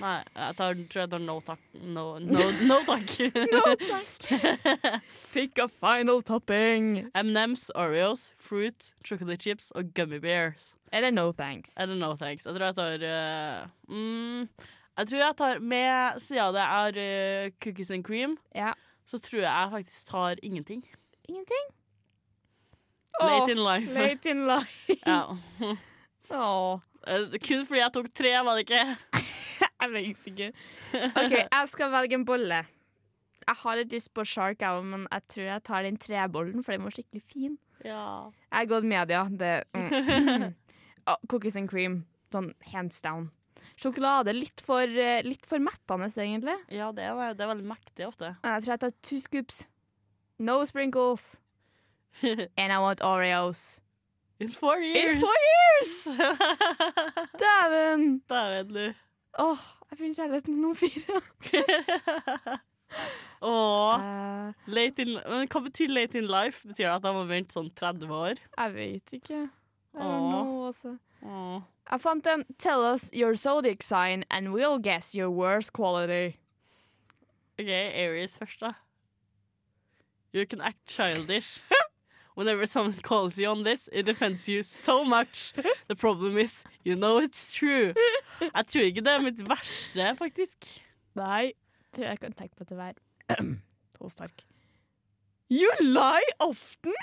Nei, 0.00 0.22
jeg 0.34 0.54
tar, 0.56 0.74
tror 0.88 1.02
jeg 1.02 1.10
tar 1.12 1.20
no 1.20 1.34
takk. 1.44 1.60
No, 1.84 2.04
no, 2.18 2.44
no 2.64 2.78
takk. 2.88 3.10
Pick 5.34 5.58
a 5.60 5.66
final 5.68 6.22
topping. 6.22 7.10
M&M's, 7.14 7.66
Oreos, 7.76 8.30
fruit, 8.40 8.92
chocolate 9.04 9.40
chips 9.44 9.70
og 9.76 9.92
gummy 9.94 10.18
bears. 10.22 10.70
Eller 10.92 11.10
no 11.12 11.30
thanks. 11.32 11.76
Eller 11.78 11.96
no 12.00 12.14
thanks. 12.16 12.46
Jeg 12.48 12.56
tror 12.56 12.66
jeg 12.70 12.76
tar 12.80 13.04
uh, 13.06 13.66
mm, 13.92 14.48
Jeg 14.98 15.06
tror 15.10 15.20
jeg 15.22 15.36
tar 15.38 15.60
Med 15.62 16.18
siden 16.24 16.56
det 16.56 16.64
er 16.64 16.98
uh, 17.04 17.50
cookies 17.62 17.90
and 17.94 18.04
cream, 18.04 18.38
Ja. 18.56 18.72
så 19.06 19.18
tror 19.18 19.40
jeg 19.44 19.50
jeg 19.52 19.70
faktisk 19.76 20.06
tar 20.08 20.40
ingenting. 20.42 20.82
Ingenting? 21.28 21.68
Late 23.20 23.52
in 23.52 23.58
life. 23.60 23.92
Late 23.94 24.30
in 24.30 24.46
life. 24.54 24.96
ja. 25.06 25.20
Eh, 27.06 27.38
Kun 27.42 27.66
fordi 27.66 27.80
jeg 27.80 27.92
tok 27.92 28.08
tre, 28.14 28.32
var 28.44 28.56
det 28.56 28.64
ikke? 28.68 28.84
Jeg 29.80 29.92
vet 29.94 30.28
ikke. 30.32 30.52
OK, 31.20 31.34
jeg 31.38 31.72
skal 31.72 31.90
velge 31.94 32.18
en 32.18 32.28
bolle. 32.28 32.60
Jeg 33.46 33.58
har 33.62 33.78
litt 33.80 33.92
lyst 33.94 34.12
på 34.14 34.24
shark, 34.28 34.62
jeg 34.62 34.84
men 34.86 35.06
jeg 35.08 35.26
tror 35.34 35.46
jeg 35.46 35.64
tar 35.66 35.86
den 35.86 35.98
trebollen, 35.98 36.64
for 36.64 36.76
den 36.76 36.86
var 36.86 36.94
skikkelig 36.94 37.22
fin. 37.32 37.58
Ja. 37.84 38.30
Jeg 38.50 38.56
har 38.58 38.70
gått 38.70 38.86
media. 38.86 39.24
Det 39.30 39.52
mm. 39.74 40.48
oh, 41.08 41.16
Cookies 41.30 41.56
and 41.56 41.70
cream. 41.70 42.02
Sånn 42.30 42.52
hands 42.72 43.00
down. 43.02 43.30
sjokolade. 43.80 44.34
Litt 44.36 44.60
for, 44.64 44.84
eh, 44.84 45.24
litt 45.24 45.46
for 45.48 45.62
mettende, 45.62 46.10
egentlig. 46.12 46.56
Ja, 46.68 46.92
det 46.92 47.06
er, 47.08 47.34
det 47.34 47.44
er 47.44 47.52
veldig 47.54 47.68
mektig 47.72 48.06
ofte. 48.06 48.34
Jeg 48.44 48.64
tror 48.64 48.74
jeg 48.74 48.82
tar 48.84 48.96
two 49.02 49.20
scoops. 49.20 49.64
No 50.38 50.60
sprinkles. 50.64 51.40
And 52.60 52.72
I 52.72 52.78
want 52.78 53.00
Oreos. 53.00 53.80
In 54.40 54.48
four 54.48 54.80
years! 54.80 55.14
In 55.14 55.20
four 55.20 55.40
years! 55.50 55.92
Dæven! 57.42 58.22
Dæven, 58.28 58.68
du. 58.68 58.94
Åh, 59.40 59.62
jeg 59.90 59.98
finner 59.98 60.14
kjærligheten 60.18 60.58
nummer 60.60 60.74
fire. 60.74 61.20
Åh, 63.42 64.00
Uh, 64.00 64.52
late 64.66 65.02
in, 65.02 65.14
hva 65.48 65.60
betyr 65.64 65.88
late 65.94 66.18
in 66.18 66.26
life? 66.28 66.66
Betyr 66.68 66.84
det 66.84 66.94
at 66.96 67.02
de 67.04 67.12
har 67.14 67.28
vent 67.30 67.52
sånn 67.54 67.70
30 67.78 68.10
år? 68.12 68.40
jeg 68.58 68.74
vet 68.74 69.12
ikke. 69.16 69.38
Know. 69.94 70.72
Jeg 71.90 72.00
fant 72.00 72.26
en 72.30 72.44
Tell 72.58 72.84
us 72.86 73.08
your 73.12 73.34
zodiac 73.34 73.82
sign 73.82 74.24
and 74.30 74.52
we'll 74.52 74.78
guess 74.78 75.14
your 75.14 75.30
worst 75.30 75.72
quality. 75.72 76.36
OK, 77.58 77.68
Aries 77.70 78.36
først, 78.38 78.60
da. 78.60 78.72
You 80.32 80.46
can 80.46 80.60
act 80.60 80.78
childish. 80.86 81.60
Whenever 82.40 82.64
someone 82.64 82.94
calls 83.02 83.36
you 83.36 83.50
on 83.50 83.64
this, 83.64 83.86
it 83.92 84.08
offends 84.08 84.48
you 84.48 84.62
so 84.62 85.04
much. 85.04 85.52
The 85.88 85.94
problem 85.94 86.38
is, 86.38 86.64
you 86.84 86.96
know 86.96 87.18
it's 87.20 87.52
true. 87.52 87.92
Jeg 88.40 88.66
tror 88.66 88.80
ikke 88.80 89.02
det 89.04 89.12
er 89.12 89.20
mitt 89.20 89.42
verste, 89.48 90.06
faktisk. 90.16 90.80
Nei, 91.20 91.52
tror 91.92 92.04
jeg 92.04 92.20
kan 92.20 92.32
tenke 92.32 92.56
på 92.56 92.64
det 92.64 92.78
hver. 92.78 92.96
Så 93.92 94.08
sterk. 94.08 94.46
You 95.50 95.68
lie 95.80 96.32
often! 96.38 96.96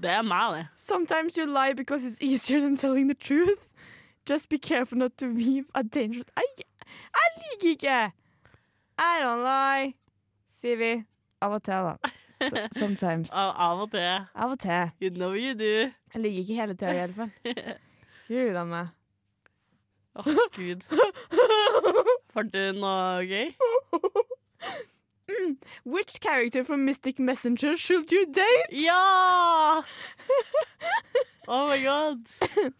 Det 0.00 0.10
er 0.10 0.22
meg, 0.22 0.56
det. 0.56 0.66
Sometimes 0.76 1.36
you 1.36 1.44
lie 1.44 1.74
because 1.74 2.02
it's 2.08 2.22
easier 2.24 2.60
than 2.60 2.76
telling 2.76 3.08
the 3.12 3.20
truth. 3.28 3.74
Just 4.24 4.48
be 4.48 4.56
careful 4.56 4.96
not 4.96 5.18
to 5.18 5.26
weave 5.26 5.66
a 5.74 5.82
dangerous 5.82 6.32
I, 6.36 6.48
jeg 6.56 7.42
liker 7.42 7.68
ikke! 7.76 8.12
I 8.98 9.20
don't 9.20 9.44
lie, 9.44 9.92
sier 10.62 10.76
vi. 10.80 11.04
Av 11.42 11.52
og 11.52 11.62
til, 11.62 11.92
da. 11.92 12.16
So, 12.40 12.68
sometimes. 12.76 13.32
Av, 13.32 13.54
av 13.56 13.80
og 13.86 13.90
til. 13.90 14.26
Av 14.34 14.50
og 14.50 14.58
til. 14.60 14.90
You 15.00 15.10
know 15.10 15.32
you 15.32 15.54
do. 15.54 15.90
Jeg 16.14 16.22
liker 16.22 16.38
ikke 16.44 16.60
hele 16.60 16.74
tida, 16.76 16.92
i 16.92 17.02
alle 17.06 17.14
fall. 17.14 17.30
Gud 18.28 18.56
a 18.56 18.64
meg. 18.64 18.86
Åh, 20.16 20.26
gud. 20.56 20.80
Får 22.32 22.42
du 22.52 22.72
noe 22.72 23.24
gøy? 23.28 23.52
Which 25.84 26.20
character 26.20 26.64
from 26.64 26.84
Mystic 26.84 27.18
Messenger 27.18 27.76
should 27.76 28.12
you 28.12 28.26
date? 28.26 28.66
Ja! 28.70 29.82
Oh 31.48 31.68
my 31.68 31.82
god. 31.82 32.18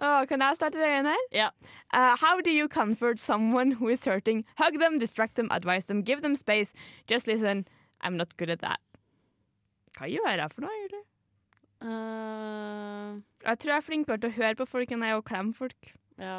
oh, 0.00 0.26
can 0.28 0.42
I 0.42 0.54
start 0.54 0.72
den 0.72 1.06
her? 1.06 1.16
Ja. 1.32 1.50
Uh, 1.92 2.16
how 2.16 2.40
do 2.40 2.50
you 2.50 2.68
comfort 2.68 3.18
someone 3.18 3.70
who 3.70 3.88
is 3.88 4.04
hurting? 4.04 4.44
Hug 4.56 4.80
them, 4.80 4.98
distract 4.98 5.36
them, 5.36 5.48
advise 5.50 5.86
them, 5.86 6.02
give 6.02 6.22
them 6.22 6.34
space. 6.34 6.72
Just 7.06 7.26
listen. 7.26 7.66
I'm 8.00 8.16
not 8.16 8.36
good 8.36 8.50
at 8.50 8.60
that. 8.60 8.78
Hva 9.98 10.06
gjør 10.10 10.28
jeg 10.38 10.52
for 10.54 10.64
noe, 10.64 10.74
egentlig? 10.78 11.04
Uh, 11.78 13.18
Jeg 13.46 13.58
tror 13.62 13.72
jeg 13.72 13.78
er 13.78 13.86
flinkere 13.86 14.20
til 14.22 14.30
å 14.32 14.36
høre 14.38 14.58
på 14.58 14.66
folk 14.68 14.92
enn 14.94 15.04
jeg 15.06 15.14
er 15.14 15.20
å 15.20 15.24
klemme 15.26 15.54
folk. 15.56 15.90
ja 16.18 16.38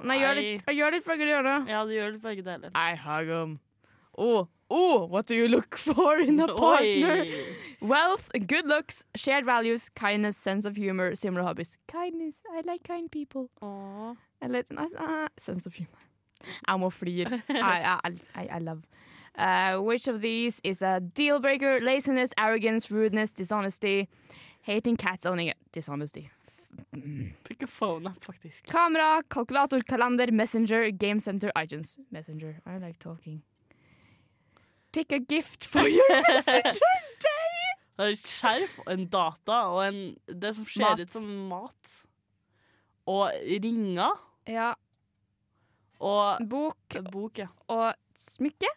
Men 0.00 0.14
jeg 0.16 0.22
gjør 0.24 0.38
litt, 0.40 0.62
jeg 0.70 0.78
gjør 0.80 0.94
litt 0.96 1.08
begge 1.08 1.26
deler. 1.28 1.66
Ja, 1.68 1.82
du 1.88 1.92
gjør 1.96 2.14
litt 2.16 2.22
begge 2.24 2.44
deler. 2.46 2.70
I 2.74 2.94
hug 2.96 3.28
them. 3.32 3.58
Oh, 4.18 4.48
oh, 4.68 5.04
what 5.06 5.26
do 5.26 5.34
you 5.36 5.46
look 5.46 5.76
for 5.78 6.18
in 6.18 6.40
a 6.40 6.48
partner? 6.56 7.20
Oi. 7.22 7.44
Wealth, 7.80 8.30
good 8.48 8.66
looks, 8.66 9.04
shared 9.14 9.44
values, 9.46 9.88
kindness, 9.90 10.36
sense 10.36 10.64
of 10.66 10.76
humor, 10.76 11.14
similar 11.14 11.44
hobbies. 11.44 11.76
Kindness, 11.86 12.40
I 12.52 12.62
like 12.66 12.82
kind 12.82 13.10
people. 13.12 13.48
Eller 14.42 14.64
uh, 14.76 15.28
sense 15.38 15.66
of 15.66 15.74
humor. 15.74 16.02
Jeg 16.66 16.78
må 16.80 16.88
flire. 16.90 17.42
I, 17.50 17.98
I, 17.98 18.10
I, 18.34 18.48
I 18.56 18.58
love. 18.58 18.82
Uh, 19.38 19.78
which 19.80 20.08
of 20.08 20.20
these 20.20 20.60
is 20.64 20.82
a 20.82 21.00
deal 21.00 21.38
breaker? 21.40 21.80
Laziness, 21.80 22.32
arrogance, 22.36 22.90
rudeness, 22.90 23.30
dishonesty. 23.32 24.08
Hating 24.62 24.96
cats, 24.96 25.24
owning 25.26 25.46
it. 25.48 25.56
Dishonesty. 25.72 26.28
Pick 27.44 27.62
a 27.62 27.66
phone 27.66 28.06
up, 28.06 28.18
faktisk. 28.24 28.66
Kamera, 28.66 29.22
kalkulator, 29.30 29.82
kalender, 29.84 30.30
messenger, 30.32 30.90
game 30.90 31.20
center, 31.20 31.50
iTunes. 31.56 31.98
Messenger. 32.10 32.56
I 32.66 32.78
like 32.78 32.98
talking. 32.98 33.42
Pick 34.92 35.12
a 35.12 35.18
gift 35.20 35.64
for 35.66 35.86
your 35.98 36.22
messenger, 36.28 36.72
er 37.98 38.14
skjerf, 38.14 38.76
en 38.88 39.06
data 39.10 39.56
og 39.72 39.80
en, 39.88 39.96
det 40.28 40.52
som 40.54 40.64
ser 40.70 40.84
Mat. 40.84 41.00
ut 41.00 41.10
som 41.10 41.24
mat. 41.50 41.94
Og 43.10 43.32
ringer. 43.64 44.12
Ja, 44.48 44.72
Og 46.00 46.38
bok 46.48 46.98
bok, 47.10 47.38
ja. 47.38 47.48
og 47.68 47.94
smykke. 48.14 48.70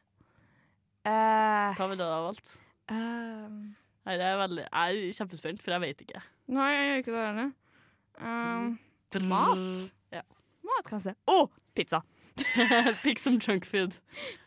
Uh, 1.05 1.71
Hva 1.77 1.87
ville 1.89 2.03
du 2.03 2.05
ha 2.05 2.21
valgt? 2.27 2.57
Uh, 2.91 3.71
Nei, 4.05 4.15
det 4.17 4.25
er 4.25 4.37
veldig, 4.37 4.63
jeg 4.65 5.01
er 5.07 5.17
kjempespent, 5.17 5.61
for 5.61 5.75
jeg 5.75 5.81
vet 5.81 6.01
ikke. 6.05 6.21
nei, 6.51 6.69
jeg 6.73 6.87
gjør 6.87 7.03
ikke 7.03 7.13
det 7.15 7.25
heller. 7.27 7.51
Um. 8.21 8.79
Mat? 9.27 9.91
Ja. 10.13 10.21
mat, 10.65 10.87
kanskje. 10.87 11.13
Å, 11.27 11.35
oh, 11.35 11.49
pizza. 11.75 12.01
Pick 13.03 13.19
some 13.19 13.37
junk 13.39 13.65
food. 13.65 13.97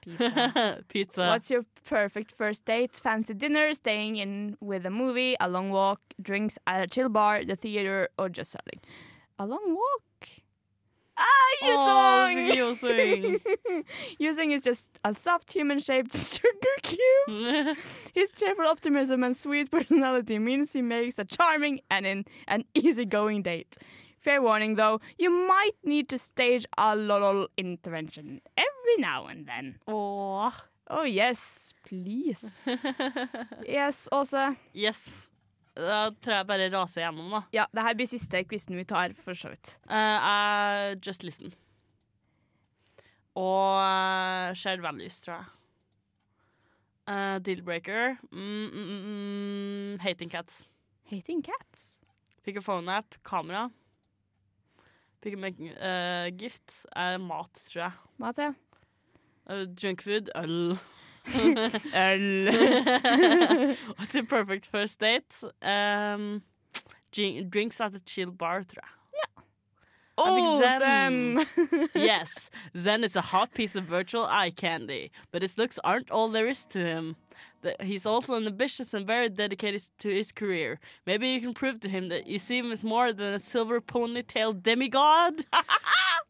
Pizza. 0.02 0.82
Pizza. 0.88 1.26
What's 1.28 1.50
your 1.50 1.64
perfect 1.84 2.32
first 2.32 2.64
date? 2.64 2.94
Fancy 2.96 3.34
dinner, 3.34 3.74
staying 3.74 4.16
in 4.16 4.56
with 4.60 4.86
a 4.86 4.90
movie, 4.90 5.36
a 5.40 5.48
long 5.48 5.70
walk, 5.70 6.00
drinks 6.20 6.58
at 6.66 6.82
a 6.82 6.86
chill 6.86 7.08
bar, 7.08 7.44
the 7.44 7.56
theater, 7.56 8.08
or 8.18 8.28
just 8.28 8.52
selling? 8.52 8.80
A 9.38 9.46
long 9.46 9.74
walk. 9.74 10.28
Ah, 11.16 11.50
Åh, 11.62 11.68
Yusong! 11.68 12.50
Yusong. 12.56 13.40
Yusong 14.20 14.52
is 14.52 14.62
just 14.62 14.90
a 15.04 15.14
soft 15.14 15.52
human-shaped 15.52 16.14
sugar 16.16 16.76
cube. 16.82 17.76
His 18.14 18.30
cheerful 18.32 18.66
optimism 18.66 19.22
and 19.24 19.36
sweet 19.36 19.70
personality 19.70 20.38
means 20.38 20.72
he 20.72 20.82
makes 20.82 21.18
a 21.18 21.24
charming 21.24 21.80
and 21.90 22.06
in 22.06 22.24
an 22.48 22.64
easygoing 22.74 23.42
date. 23.42 23.76
Fair 24.18 24.40
warning, 24.42 24.74
though, 24.76 25.00
you 25.18 25.30
might 25.30 25.76
need 25.84 26.08
to 26.08 26.18
stage 26.18 26.64
a 26.78 26.96
little 26.96 27.46
intervention 27.58 28.40
every 28.56 28.96
now 28.98 29.26
and 29.26 29.46
then. 29.46 29.76
Åh. 29.86 30.52
Oh 30.88 31.04
yes, 31.04 31.72
please. 31.86 32.58
Yes, 33.66 34.08
Åse. 34.12 34.56
Yes. 34.72 35.28
Da 35.74 36.10
tror 36.22 36.36
jeg 36.38 36.46
bare 36.46 36.70
raser 36.70 37.02
gjennom, 37.02 37.32
da. 37.34 37.40
Ja, 37.54 37.66
det 37.74 37.82
her 37.82 37.96
blir 37.98 38.06
siste 38.06 38.44
quizen 38.46 38.78
vi 38.78 38.84
tar, 38.86 39.14
for 39.18 39.34
så 39.34 39.50
vidt. 39.50 39.74
Uh, 39.90 40.94
Just 41.02 41.26
Listen. 41.26 41.54
Og 43.34 43.80
uh, 43.82 44.54
Shared 44.54 44.84
Values, 44.84 45.18
tror 45.24 45.40
jeg. 45.40 45.50
Uh, 47.10 47.38
Deal-breaker. 47.42 48.16
Mm, 48.30 48.70
mm, 48.70 48.86
mm, 48.86 49.02
mm, 49.08 49.98
hating 50.00 50.30
Cats. 50.30 50.62
Hating 51.10 51.42
cats. 51.42 51.98
Pick 52.44 52.56
a 52.56 52.60
phone 52.60 52.88
app. 52.88 53.14
Kamera. 53.24 53.70
Pick 55.20 55.34
a 55.34 55.36
make, 55.36 55.60
eh, 55.60 56.30
gift. 56.36 56.86
mat, 57.20 57.50
tror 57.70 57.82
jeg. 57.82 57.92
Mat, 58.18 58.38
ja. 58.38 58.52
Junk 59.82 60.02
food. 60.02 60.30
Øl. 60.36 60.78
Øl. 61.94 62.48
What's 63.96 64.14
your 64.14 64.24
perfect 64.24 64.66
first 64.66 64.98
date? 65.00 65.42
Um, 65.62 66.42
drinks 67.12 67.80
at 67.80 67.94
a 67.94 68.00
chill 68.00 68.30
bar, 68.30 68.62
tror 68.62 68.82
jeg. 68.82 68.90
Oh, 70.16 70.60
Zen. 70.60 71.44
Zen. 71.46 71.88
yes, 71.96 72.48
Zen 72.76 73.02
is 73.02 73.16
a 73.16 73.20
hot 73.20 73.52
piece 73.52 73.74
of 73.74 73.84
virtual 73.84 74.24
eye 74.26 74.50
candy, 74.50 75.10
but 75.32 75.42
his 75.42 75.58
looks 75.58 75.78
aren't 75.82 76.10
all 76.10 76.28
there 76.28 76.46
is 76.46 76.66
to 76.66 76.78
him. 76.78 77.16
The- 77.62 77.74
he's 77.80 78.06
also 78.06 78.34
an 78.36 78.46
ambitious 78.46 78.94
and 78.94 79.06
very 79.06 79.28
dedicated 79.28 79.82
to 79.98 80.08
his 80.10 80.30
career. 80.30 80.78
Maybe 81.04 81.28
you 81.30 81.40
can 81.40 81.52
prove 81.52 81.80
to 81.80 81.88
him 81.88 82.10
that 82.10 82.28
you 82.28 82.38
see 82.38 82.58
him 82.58 82.70
as 82.70 82.84
more 82.84 83.12
than 83.12 83.34
a 83.34 83.38
silver 83.40 83.80
ponytail 83.80 84.62
demigod. 84.62 85.46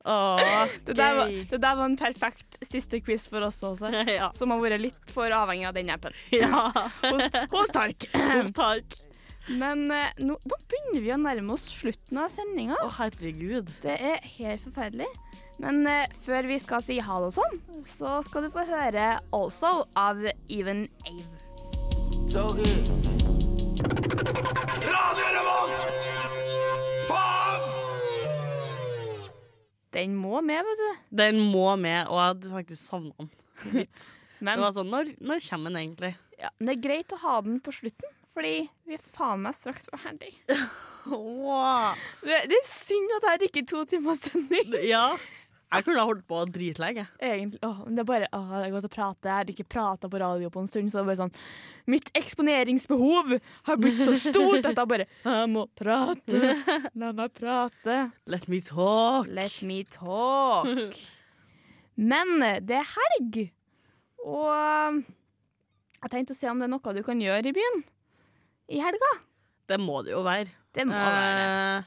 Åh, 0.05 0.67
Det 0.85 0.93
der, 0.93 1.15
var, 1.15 1.29
det 1.51 1.59
der 1.59 1.77
var 1.77 1.85
en 1.85 1.97
perfekt 1.97 2.59
siste 2.63 3.01
quiz 3.01 3.29
for 3.29 3.47
oss 3.47 3.63
også, 3.65 3.89
ja. 4.19 4.29
som 4.37 4.53
har 4.53 4.61
vært 4.61 4.83
litt 4.83 5.15
for 5.15 5.33
avhengig 5.33 5.69
av 5.71 5.79
den 5.79 5.93
appen. 5.95 6.13
ja. 6.35 6.69
Hos, 7.07 7.41
hos 7.53 7.73
Tark. 7.75 8.09
Hos 8.13 8.53
Tark. 8.61 8.99
Men 9.49 9.91
eh, 9.93 10.13
nå, 10.25 10.37
nå 10.41 10.59
begynner 10.71 11.03
vi 11.05 11.11
å 11.13 11.19
nærme 11.21 11.57
oss 11.57 11.67
slutten 11.69 12.21
av 12.21 12.31
sendinga. 12.33 12.79
Å, 12.81 12.93
herregud. 12.99 13.73
Det 13.83 13.97
er 13.97 14.23
helt 14.39 14.65
forferdelig. 14.65 15.09
Men 15.61 15.85
uh, 15.87 16.05
før 16.25 16.49
vi 16.49 16.57
skal 16.59 16.83
si 16.83 16.97
ha 17.05 17.19
det 17.21 17.29
og 17.29 17.37
sånn, 17.37 17.61
så 17.87 18.17
skal 18.27 18.49
du 18.49 18.51
få 18.57 18.65
høre 18.67 19.19
'Also' 19.31 19.85
av 19.95 20.25
Even 20.49 20.89
Ave. 21.07 21.29
So 22.33 22.49
good. 22.49 23.05
Den 29.95 30.17
må 30.19 30.41
med, 30.43 30.61
vet 30.67 30.81
du. 30.83 31.01
Den 31.23 31.39
må 31.53 31.69
med, 31.79 32.09
og 32.11 32.19
jeg 32.19 32.33
hadde 32.33 32.53
faktisk 32.57 32.83
savna 32.91 33.15
den 33.19 33.31
litt. 33.79 34.07
Men, 34.41 34.59
Det 34.59 34.65
var 34.67 34.73
sånn, 34.77 34.91
når, 34.93 35.13
når 35.25 35.43
kommer 35.49 35.71
den 35.73 35.81
egentlig? 35.85 36.13
ja, 36.43 36.51
men 36.59 36.67
det 36.69 36.73
er 36.75 36.83
greit 36.89 37.13
å 37.15 37.21
ha 37.23 37.37
den 37.47 37.61
på 37.65 37.73
slutten, 37.73 38.11
fordi 38.35 38.55
vi 38.91 38.97
er 38.99 39.05
faen 39.15 39.45
meg 39.47 39.55
straks 39.57 39.87
ferdig. 39.95 40.33
Åh. 41.07 41.95
Det, 42.25 42.41
det 42.51 42.57
er 42.59 42.67
synd 42.69 43.13
at 43.19 43.25
det 43.25 43.33
jeg 43.35 43.41
rekker 43.45 43.67
to 43.71 43.85
timers 43.89 44.23
sending. 44.27 44.75
Ja. 44.89 45.07
Jeg 45.75 45.85
kunne 45.87 46.01
ha 46.03 46.07
holdt 46.09 46.27
på 46.31 46.41
dritlenge. 46.55 47.05
Egentlig, 47.19 47.61
åh, 47.67 47.81
det 47.91 48.03
er 48.03 48.07
bare 48.09 48.29
åh, 48.37 48.53
det 48.55 48.63
er 48.69 48.75
godt 48.75 48.87
å 48.89 48.93
prate. 48.93 49.29
Jeg 49.29 49.35
har 49.39 49.51
ikke 49.55 49.67
prata 49.75 50.11
på 50.13 50.21
radio 50.23 50.51
på 50.55 50.63
en 50.63 50.71
stund, 50.71 50.93
så 50.93 51.01
det 51.01 51.05
er 51.05 51.09
bare 51.11 51.21
sånn 51.25 51.35
Mitt 51.95 52.09
eksponeringsbehov 52.17 53.35
har 53.69 53.81
blitt 53.83 54.01
så 54.07 54.15
stort 54.17 54.69
at 54.71 54.79
jeg 54.79 54.91
bare 54.95 55.07
Jeg 55.27 55.51
må 55.53 55.67
prate. 55.77 56.55
La 56.95 57.11
meg 57.17 57.35
prate. 57.37 57.99
Let 58.31 58.47
me 58.53 58.61
talk. 58.65 59.29
Let 59.29 59.59
me 59.67 59.83
talk. 59.85 60.97
Men 61.95 62.39
det 62.67 62.79
er 62.81 62.89
helg, 62.91 63.37
og 64.25 65.03
jeg 66.05 66.11
tenkte 66.13 66.35
å 66.35 66.39
se 66.39 66.49
om 66.51 66.59
det 66.59 66.67
er 66.67 66.73
noe 66.73 66.95
du 66.97 67.03
kan 67.07 67.21
gjøre 67.23 67.51
i 67.53 67.55
byen 67.55 67.85
i 68.75 68.81
helga. 68.83 69.11
Det 69.69 69.79
må 69.81 70.01
det 70.05 70.13
jo 70.15 70.23
være. 70.27 70.51
Det 70.75 70.85
må 70.89 70.97
være 70.97 71.37
det. 71.39 71.85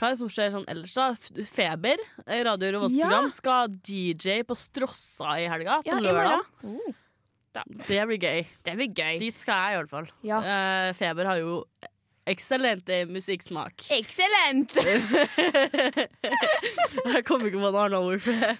Hva 0.00 0.08
er 0.08 0.14
det 0.14 0.18
som 0.22 0.30
skjer 0.32 0.52
sånn 0.54 0.64
ellers, 0.72 0.94
da? 0.96 1.10
Feber, 1.44 2.00
eh, 2.26 2.40
radio 2.46 2.70
Revolt-program, 2.72 3.26
Ja. 3.28 3.34
skal 3.36 3.68
DJ 3.68 4.40
på 4.48 4.56
Strossa 4.56 5.34
i 5.36 5.44
helga. 5.52 5.82
På 5.84 5.90
Ja, 5.92 5.98
lørdag. 6.00 6.40
Oh, 6.64 6.94
Det 7.52 8.06
blir 8.08 8.16
gøy. 8.18 8.46
det 8.64 8.76
blir 8.78 8.88
gøy. 8.94 9.18
Dit 9.18 9.38
skal 9.38 9.54
jeg 9.60 9.74
i 9.74 9.76
hvert 9.82 9.90
fall. 9.90 10.08
Ja. 10.24 10.38
Uh, 10.40 10.92
Feber 10.94 11.24
har 11.26 11.36
jo 11.42 11.64
eksellent 12.26 12.86
musikksmak. 13.10 13.90
Excellent! 13.90 14.72
jeg 17.14 17.24
kom 17.26 17.42
ikke 17.44 17.58
på 17.58 17.70
noe 17.72 17.84
annet 17.84 17.98
ord 18.00 18.22
for 18.24 18.32
det. 18.32 18.56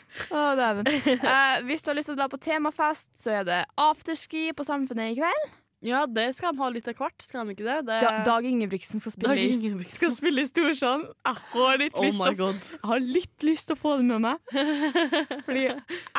Dæven. 0.61 0.87
Eh, 0.90 1.62
hvis 1.68 1.83
du 1.85 1.90
har 1.92 1.96
lyst 2.00 2.11
til 2.11 2.16
å 2.16 2.20
dra 2.20 2.29
på 2.33 2.40
temafest, 2.42 3.11
så 3.16 3.40
er 3.40 3.44
det 3.48 3.61
afterski 3.79 4.50
på 4.57 4.66
Samfunnet 4.66 5.12
i 5.14 5.20
kveld. 5.20 5.50
Ja, 5.82 6.02
det 6.04 6.26
skal 6.36 6.52
de 6.52 6.60
ha 6.60 6.68
litt 6.68 6.88
av 6.90 6.98
hvert, 6.98 7.22
skal 7.24 7.46
de 7.48 7.54
ikke 7.54 7.64
det? 7.64 7.76
det 7.88 7.98
Da, 8.04 8.10
Dag 8.26 8.44
Ingebrigtsen 8.44 9.00
skal 9.00 9.14
spille, 9.14 9.36
Ingebrigtsen. 9.48 9.96
skal 9.96 10.12
spille 10.12 10.42
i 10.44 10.48
Storsand. 10.50 11.06
Jeg 11.24 11.38
har 11.54 11.78
litt 11.80 11.96
Oh 11.96 12.04
lyst 12.04 12.20
å. 12.20 12.50
Jeg 12.74 12.82
har 12.90 13.00
litt 13.00 13.46
lyst 13.48 13.70
til 13.70 13.78
å 13.78 13.80
få 13.80 13.94
det 13.96 14.04
med 14.10 14.20
meg. 14.26 14.36
Fordi 15.46 15.62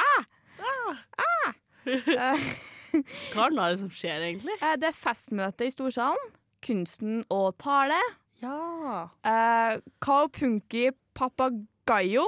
ah, 0.02 0.26
ah. 0.65 1.52
Eh, 1.86 2.47
Hva 3.36 3.45
er 3.47 3.56
det 3.58 3.78
som 3.84 3.93
skjer, 3.93 4.26
egentlig? 4.32 4.58
eh, 4.62 4.76
Det 4.82 4.89
er 4.89 4.97
festmøte 4.97 5.69
i 5.69 5.74
Storsalen. 5.74 6.34
Kunsten 6.65 7.21
og 7.34 7.54
tale. 7.62 7.97
Ja. 8.41 9.10
Eh, 9.26 9.78
Kaupunki 10.02 10.89
Papagayo 11.17 12.26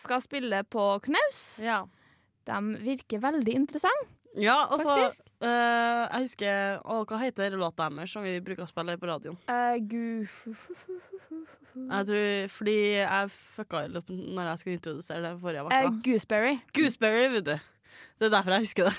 skal 0.00 0.24
spille 0.24 0.64
på 0.72 0.88
knaus. 1.04 1.44
Ja. 1.62 1.82
De 2.48 2.58
virker 2.82 3.20
veldig 3.22 3.54
interessante. 3.60 4.08
Ja, 4.40 4.62
og 4.72 4.80
så 4.80 4.94
eh, 5.44 5.48
Jeg 6.08 6.24
husker 6.24 6.78
å, 6.88 7.02
Hva 7.04 7.18
heter 7.20 7.52
låta 7.60 7.90
deres 7.92 8.14
som 8.14 8.24
vi 8.24 8.38
bruker 8.40 8.64
å 8.64 8.70
spille 8.70 8.96
på 8.96 9.10
radioen? 9.10 9.36
Uh. 9.44 9.76
Jeg 11.72 12.06
tror, 12.08 12.48
fordi 12.52 12.76
jeg 13.00 13.32
fucka 13.32 13.82
opp 14.00 14.08
når 14.12 14.48
jeg 14.50 14.62
skulle 14.62 14.78
introdusere 14.78 15.22
det 15.24 15.34
forrige 15.40 15.66
Eh, 15.72 15.84
Uh, 15.88 16.00
gooseberry. 16.04 16.56
Gooseberry, 16.76 17.28
vet 17.32 17.46
du. 17.48 17.54
Det 18.20 18.28
er 18.28 18.34
derfor 18.36 18.54
jeg 18.54 18.66
husker 18.66 18.88
det. 18.88 18.96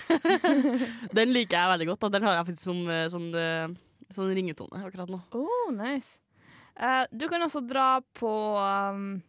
den 1.17 1.34
liker 1.34 1.58
jeg 1.58 1.72
veldig 1.74 1.88
godt. 1.88 2.02
Da. 2.02 2.10
Den 2.17 2.26
har 2.28 2.38
jeg 2.38 2.48
faktisk 2.50 2.65
som 2.65 2.82
eh, 2.91 3.06
sånn, 3.13 3.30
eh, 3.39 4.10
sånn 4.12 4.34
ringetone 4.36 4.82
akkurat 4.84 5.12
nå. 5.13 5.22
Oh, 5.38 5.69
nice. 5.72 6.19
Uh, 6.76 7.06
du 7.13 7.28
kan 7.30 7.46
også 7.46 7.62
dra 7.63 8.02
på 8.17 8.34
um, 8.58 9.22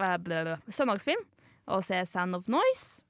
eh, 0.00 0.54
søndagsfilm 0.70 1.24
og 1.72 1.82
se 1.84 1.98
Sound 2.08 2.38
of 2.38 2.48
Noise. 2.50 3.02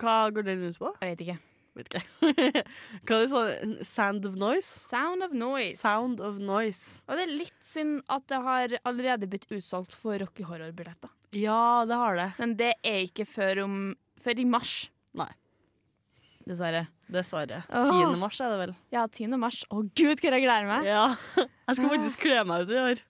Hva 0.00 0.30
går 0.34 0.48
den 0.48 0.66
ut 0.66 0.80
på? 0.80 0.90
Jeg 1.02 1.14
vet 1.14 1.24
ikke. 1.26 1.38
Vet 1.78 1.92
ikke. 1.92 2.02
Hva 3.06 3.16
er 3.16 3.22
det 3.22 3.30
sånn 3.30 3.74
Sound 3.86 4.26
of 4.26 4.34
noise? 4.38 4.66
Sound 4.66 5.22
of 5.22 5.34
Noise. 5.36 5.78
Sound 5.78 6.22
of 6.24 6.40
noise. 6.42 7.04
Og 7.06 7.18
det 7.18 7.26
er 7.28 7.34
litt 7.44 7.58
synd 7.62 8.00
at 8.10 8.26
det 8.30 8.40
har 8.42 8.74
allerede 8.88 9.28
blitt 9.30 9.46
utsolgt 9.54 9.94
for 9.94 10.18
Rocky 10.18 10.46
Horror-billetter. 10.48 11.12
Ja, 11.38 11.84
det 11.86 11.98
har 12.00 12.18
det. 12.18 12.30
Men 12.40 12.56
det 12.58 12.72
er 12.82 13.04
ikke 13.04 13.28
før, 13.28 13.62
om, 13.66 13.76
før 14.18 14.42
i 14.42 14.48
mars. 14.48 14.74
Nei. 15.18 15.30
Dessverre. 16.48 16.86
Dessverre. 17.12 17.62
Åh. 17.68 17.92
10. 17.92 18.18
mars 18.20 18.40
er 18.40 18.52
det 18.54 18.58
vel. 18.62 18.74
Ja, 18.94 19.06
10. 19.06 19.38
mars. 19.40 19.62
Å 19.68 19.82
gud, 19.84 20.18
hva 20.18 20.32
jeg 20.32 20.44
gleder 20.46 20.68
meg! 20.68 20.88
Ja. 20.88 21.06
Jeg 21.68 21.76
skal 21.76 21.90
faktisk 21.92 22.22
kle 22.24 22.44
meg 22.48 22.64
ut 22.64 22.70
i 22.72 22.78
år. 22.80 23.00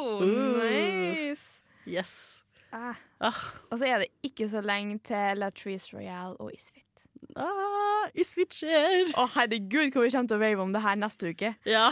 Oh, 0.00 0.22
nice. 0.24 1.60
Yes. 1.84 2.14
Ah. 2.72 2.96
Ah. 3.20 3.42
Og 3.68 3.76
så 3.76 3.90
er 3.90 4.00
det 4.00 4.08
ikke 4.24 4.48
så 4.48 4.62
lenge 4.64 4.96
til 5.04 5.42
Latrice 5.42 5.92
Royale 5.92 6.38
og 6.40 6.54
Isfit. 6.56 6.86
Ah, 7.36 8.08
I 8.16 8.24
switcher. 8.26 9.10
Å 9.14 9.26
herregud, 9.36 9.92
hvor 9.94 10.06
vi 10.06 10.10
kommer 10.14 10.30
til 10.32 10.38
å 10.38 10.40
rave 10.40 10.64
om 10.64 10.72
det 10.74 10.80
her 10.82 10.96
neste 10.98 11.30
uke. 11.30 11.52
Ja. 11.68 11.90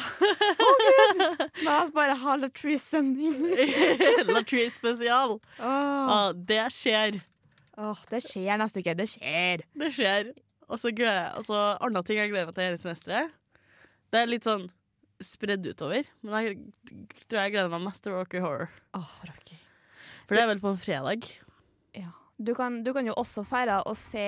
La 1.65 1.77
oss 1.85 1.93
bare 1.95 2.17
ha 2.19 2.37
Latrice-sending. 2.41 3.37
Latrice 4.35 4.75
spesial. 4.79 5.39
Åh, 5.61 6.13
Ah, 6.19 6.33
det 6.33 6.65
skjer. 6.75 7.21
Åh, 7.79 8.01
det 8.11 8.23
skjer 8.25 8.59
neste 8.61 8.83
uke. 8.83 8.97
Det 8.99 9.07
skjer. 9.13 9.63
Det 9.79 9.93
skjer. 9.95 10.33
Og 10.69 10.81
så 10.81 10.91
gleder 10.93 11.37
og 11.39 11.47
så 11.47 11.61
andre 11.85 12.03
ting 12.05 12.19
jeg 12.21 12.33
gleder 12.33 12.51
meg 12.51 12.57
til 12.59 12.67
hele 12.67 12.81
semesteret. 12.81 13.31
Det 14.13 14.21
er 14.23 14.29
litt 14.33 14.45
sånn 14.49 14.67
spredd 15.25 15.65
utover. 15.69 16.09
Men 16.25 16.45
jeg 16.45 16.59
tror 17.29 17.43
jeg 17.45 17.55
gleder 17.55 17.73
meg 17.73 17.85
mest 17.87 18.05
til 18.05 18.17
Rocky 18.17 18.43
Horror. 18.43 18.69
Åh, 18.99 19.15
Rocky. 19.29 19.57
For 20.29 20.37
det 20.37 20.43
er 20.45 20.51
vel 20.51 20.61
på 20.65 20.73
en 20.75 20.81
fredag. 20.83 21.31
Du 22.39 22.55
kan, 22.55 22.83
du 22.85 22.93
kan 22.95 23.07
jo 23.07 23.15
også 23.19 23.43
feire 23.47 23.81
å 23.87 23.95
se 23.99 24.25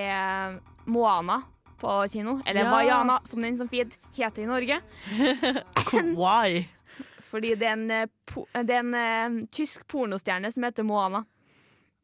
Moana 0.91 1.41
på 1.81 1.93
kino. 2.11 2.41
Eller 2.45 2.65
Ja. 2.67 2.71
Vaiana, 2.71 3.19
som 3.25 3.41
den 3.41 3.55
som 3.57 3.69
fint 3.71 3.95
heter 4.17 4.43
i 4.43 4.45
Norge. 4.49 4.81
Why? 6.19 6.65
Fordi 7.31 7.53
det 7.55 7.67
er 7.69 7.77
en, 7.77 7.91
eh, 7.91 8.07
po 8.27 8.43
det 8.53 8.75
er 8.75 8.81
en 8.83 8.93
eh, 8.99 9.45
tysk 9.55 9.85
pornostjerne 9.87 10.51
som 10.51 10.63
heter 10.67 10.83
Moana. 10.83 11.23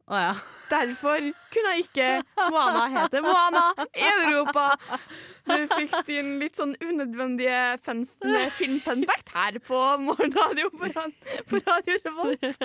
Å 0.08 0.16
ja. 0.22 0.30
Derfor 0.70 1.20
kunne 1.52 1.72
jeg 1.76 1.84
ikke 1.84 2.06
Moana 2.52 2.86
hete 2.92 3.20
Moana 3.24 3.62
i 3.92 4.06
Europa. 4.08 4.64
Du 5.48 5.66
fikk 5.74 5.94
din 6.08 6.30
litt 6.40 6.56
sånn 6.56 6.72
unødvendige 6.80 7.60
fun, 7.84 8.06
film-fun 8.56 9.04
fact 9.08 9.32
her 9.36 9.58
på 9.64 9.82
morgenradio 10.06 10.70
på, 10.72 10.88
rad- 10.94 11.12
på 11.52 11.60
Radio 11.60 11.98
Revolt. 12.06 12.64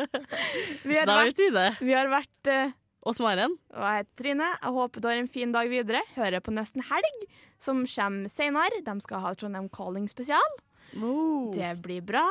Vi 0.88 0.98
har 0.98 1.06
Da 1.12 1.20
vært, 1.20 1.34
vet 1.34 1.44
vi 1.44 1.50
det. 1.60 1.68
vi 1.84 1.94
har 2.00 2.12
vært 2.16 2.52
eh, 2.56 2.74
Og 3.04 3.18
Maren. 3.20 3.58
Og 3.76 3.84
jeg 3.84 4.00
heter 4.00 4.20
Trine. 4.22 4.50
Jeg 4.56 4.76
håper 4.78 5.04
du 5.04 5.08
har 5.10 5.20
en 5.20 5.32
fin 5.32 5.52
dag 5.52 5.68
videre. 5.72 6.00
Hører 6.16 6.44
på 6.44 6.54
Nesten 6.56 6.86
Helg, 6.88 7.26
som 7.60 7.84
kommer 7.84 8.32
senere. 8.32 8.80
De 8.86 8.96
skal 9.04 9.24
ha 9.26 9.34
Trondheim 9.36 9.68
Calling 9.74 10.08
spesial. 10.08 10.56
Oh. 10.96 11.52
Det 11.56 11.74
blir 11.84 12.06
bra. 12.06 12.24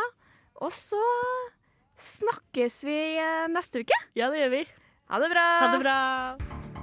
Og 0.62 0.72
så 0.72 1.02
snakkes 2.00 2.82
vi 2.88 2.98
eh, 3.20 3.50
neste 3.52 3.84
uke. 3.84 4.00
Ja, 4.16 4.30
det 4.32 4.46
gjør 4.46 4.56
vi. 4.56 4.64
Ha 5.12 5.20
det 5.20 5.32
bra. 5.34 5.48
Ha 5.60 5.72
det 5.74 5.82
bra. 5.84 6.81